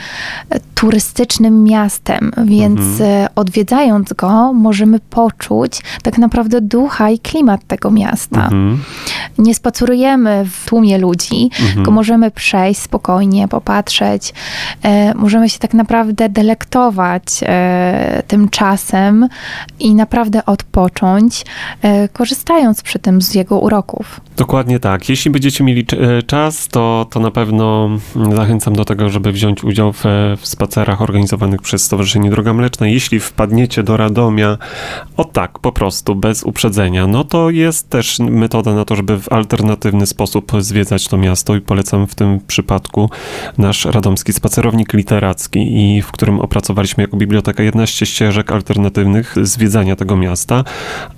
turystycznym 0.75 1.63
miastem, 1.63 2.31
więc 2.45 2.79
mhm. 2.79 3.27
odwiedzając 3.35 4.13
go 4.13 4.53
możemy 4.53 4.99
poczuć 4.99 5.81
tak 6.03 6.17
naprawdę 6.17 6.61
ducha 6.61 7.09
i 7.09 7.19
klimat 7.19 7.67
tego 7.67 7.91
miasta. 7.91 8.43
Mhm. 8.43 8.83
Nie 9.37 9.55
spacerujemy 9.55 10.45
w 10.51 10.65
tłumie 10.65 10.97
ludzi, 10.97 11.49
mhm. 11.71 11.75
tylko 11.75 11.91
możemy 11.91 12.31
przejść 12.31 12.81
spokojnie, 12.81 13.47
popatrzeć. 13.47 14.33
E, 14.83 15.13
możemy 15.13 15.49
się 15.49 15.59
tak 15.59 15.73
naprawdę 15.73 16.29
delektować 16.29 17.23
e, 17.41 18.23
tym 18.27 18.49
czasem 18.49 19.27
i 19.79 19.95
naprawdę 19.95 20.45
odpocząć, 20.45 21.45
e, 21.81 22.07
korzystając 22.07 22.81
przy 22.81 22.99
tym 22.99 23.21
z 23.21 23.33
jego 23.33 23.59
uroków. 23.59 24.21
Dokładnie 24.37 24.79
tak. 24.79 25.09
Jeśli 25.09 25.31
będziecie 25.31 25.63
mieli 25.63 25.85
czas, 26.27 26.67
to, 26.67 27.07
to 27.09 27.19
na 27.19 27.31
pewno 27.31 27.89
zachęcam 28.35 28.75
do 28.75 28.85
tego, 28.85 29.09
żeby 29.09 29.31
wziąć 29.31 29.63
udział 29.63 29.93
w, 29.93 30.03
w 30.37 30.47
spacerach 30.47 31.01
organizowanych 31.01 31.61
przez 31.61 31.83
Stowarzyszenie 31.83 32.29
Droga 32.29 32.53
Mleczna. 32.53 32.87
Jeśli 32.87 33.19
wpadniecie 33.19 33.83
do 33.83 33.97
Radomia, 33.97 34.57
o 35.17 35.23
tak, 35.23 35.59
po 35.59 35.71
prostu, 35.71 36.15
bez 36.15 36.43
uprzedzenia, 36.43 37.07
no 37.07 37.23
to 37.23 37.49
jest 37.49 37.89
też 37.89 38.19
metoda 38.19 38.73
na 38.73 38.85
to, 38.85 38.95
żeby 38.95 39.19
w 39.19 39.31
alternatywny 39.31 40.07
sposób 40.07 40.51
zwiedzać 40.59 41.07
to 41.07 41.17
miasto 41.17 41.53
polecam 41.61 42.07
w 42.07 42.15
tym 42.15 42.39
przypadku 42.47 43.09
nasz 43.57 43.85
radomski 43.85 44.33
spacerownik 44.33 44.93
literacki 44.93 45.59
i 45.59 46.01
w 46.01 46.11
którym 46.11 46.39
opracowaliśmy 46.39 47.03
jako 47.03 47.17
biblioteka 47.17 47.63
11 47.63 48.05
ścieżek 48.05 48.51
alternatywnych 48.51 49.35
zwiedzania 49.41 49.95
tego 49.95 50.17
miasta. 50.17 50.63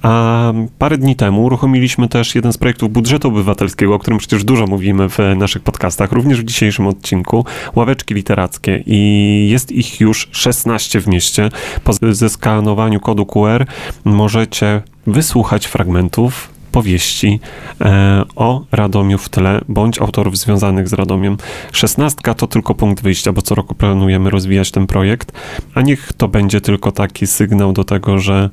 A 0.02 0.54
parę 0.80 0.98
dni 0.98 1.16
temu 1.16 1.44
uruchomiliśmy 1.44 2.08
też 2.08 2.36
jeden 2.36 2.54
z 2.54 2.58
projektów 2.58 2.92
budżetu 2.92 3.28
obywatelskiego, 3.28 3.96
o 3.96 4.00
którym 4.00 4.20
przecież 4.20 4.44
dużo 4.44 4.68
mówimy 4.68 5.10
w 5.10 5.18
naszych 5.38 5.62
podcastach, 5.62 6.12
również 6.12 6.42
w 6.42 6.46
dzisiejszym 6.46 6.88
odcinku, 6.88 7.46
ławeczki 7.76 8.14
literackie 8.14 8.84
i 8.86 9.50
jest 9.50 9.72
ich 9.72 10.02
już 10.02 10.30
16 10.32 11.02
w 11.02 11.08
mieście. 11.08 11.50
Po 11.84 11.94
zeskanowaniu 12.12 13.00
kodu 13.00 13.26
QR 13.26 13.66
możecie 14.04 14.82
wysłuchać 15.08 15.66
fragmentów 15.66 16.53
powieści 16.74 17.40
e, 17.82 18.24
o 18.36 18.66
Radomiu 18.72 19.18
w 19.18 19.30
tle, 19.30 19.62
bądź 19.70 20.02
autorów 20.02 20.38
związanych 20.38 20.88
z 20.88 20.94
Radomiem. 20.94 21.38
Szesnastka 21.72 22.34
to 22.34 22.48
tylko 22.48 22.76
punkt 22.76 23.04
wyjścia, 23.04 23.34
bo 23.34 23.42
co 23.42 23.56
roku 23.56 23.76
planujemy 23.76 24.30
rozwijać 24.30 24.72
ten 24.72 24.88
projekt, 24.88 25.32
a 25.74 25.82
niech 25.82 26.14
to 26.14 26.28
będzie 26.28 26.62
tylko 26.62 26.92
taki 26.92 27.28
sygnał 27.28 27.74
do 27.74 27.84
tego, 27.84 28.20
że 28.20 28.50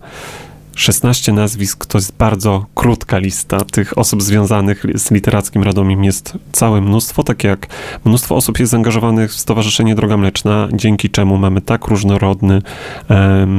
16 0.77 1.33
nazwisk 1.33 1.87
to 1.87 1.99
jest 1.99 2.17
bardzo 2.17 2.67
krótka 2.75 3.19
lista. 3.19 3.61
Tych 3.73 3.99
osób 3.99 4.23
związanych 4.23 4.85
z 4.95 5.11
literackim 5.11 5.63
Radomiem 5.63 6.05
jest 6.05 6.39
całe 6.53 6.81
mnóstwo, 6.81 7.23
tak 7.23 7.45
jak 7.45 7.67
mnóstwo 8.05 8.37
osób 8.37 8.59
jest 8.59 8.71
zaangażowanych 8.71 9.31
w 9.33 9.41
Stowarzyszenie 9.41 9.95
Droga 9.95 10.17
Mleczna, 10.17 10.69
dzięki 10.73 11.11
czemu 11.11 11.39
mamy 11.39 11.61
tak 11.61 11.87
różnorodny, 11.87 12.63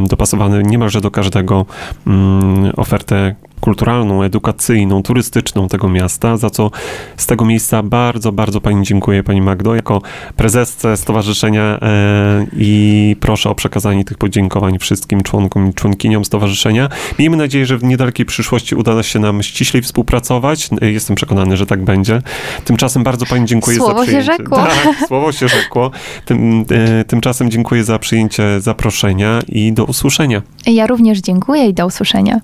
dopasowany 0.07 0.63
niemalże 0.63 1.01
do 1.01 1.11
każdego 1.11 1.65
mm, 2.07 2.71
ofertę 2.77 3.35
kulturalną, 3.61 4.23
edukacyjną, 4.23 5.03
turystyczną 5.03 5.67
tego 5.67 5.89
miasta, 5.89 6.37
za 6.37 6.49
co 6.49 6.71
z 7.17 7.25
tego 7.25 7.45
miejsca 7.45 7.83
bardzo, 7.83 8.31
bardzo 8.31 8.61
Pani 8.61 8.85
dziękuję, 8.85 9.23
Pani 9.23 9.41
Magdo, 9.41 9.75
jako 9.75 10.01
prezesce 10.35 10.97
stowarzyszenia 10.97 11.61
e, 11.81 12.45
i 12.57 13.15
proszę 13.19 13.49
o 13.49 13.55
przekazanie 13.55 14.05
tych 14.05 14.17
podziękowań 14.17 14.79
wszystkim 14.79 15.23
członkom 15.23 15.69
i 15.69 15.73
członkiniom 15.73 16.25
stowarzyszenia. 16.25 16.89
Miejmy 17.19 17.37
nadzieję, 17.37 17.65
że 17.65 17.77
w 17.77 17.83
niedalekiej 17.83 18.25
przyszłości 18.25 18.75
uda 18.75 19.03
się 19.03 19.19
nam 19.19 19.43
ściślej 19.43 19.83
współpracować. 19.83 20.69
E, 20.81 20.91
jestem 20.91 21.15
przekonany, 21.15 21.57
że 21.57 21.65
tak 21.65 21.83
będzie. 21.83 22.21
Tymczasem 22.65 23.03
bardzo 23.03 23.25
Pani 23.25 23.45
dziękuję 23.45 23.77
słowo 23.77 23.97
za 23.97 24.03
przyjęcie. 24.03 24.31
Się 24.31 24.37
rzekło. 24.37 24.57
Tak, 24.71 25.07
słowo 25.07 25.31
się 25.31 25.47
rzekło. 25.47 25.91
Tym, 26.25 26.65
e, 26.71 27.03
tymczasem 27.03 27.51
dziękuję 27.51 27.83
za 27.83 27.99
przyjęcie 27.99 28.61
zaproszenia 28.61 29.39
i 29.47 29.73
do 29.73 29.85
usłyszenia. 29.85 30.41
Ja 30.65 30.87
również 30.87 31.19
dziękuję 31.19 31.65
i 31.65 31.73
do 31.73 31.85
usłyszenia. 31.85 32.41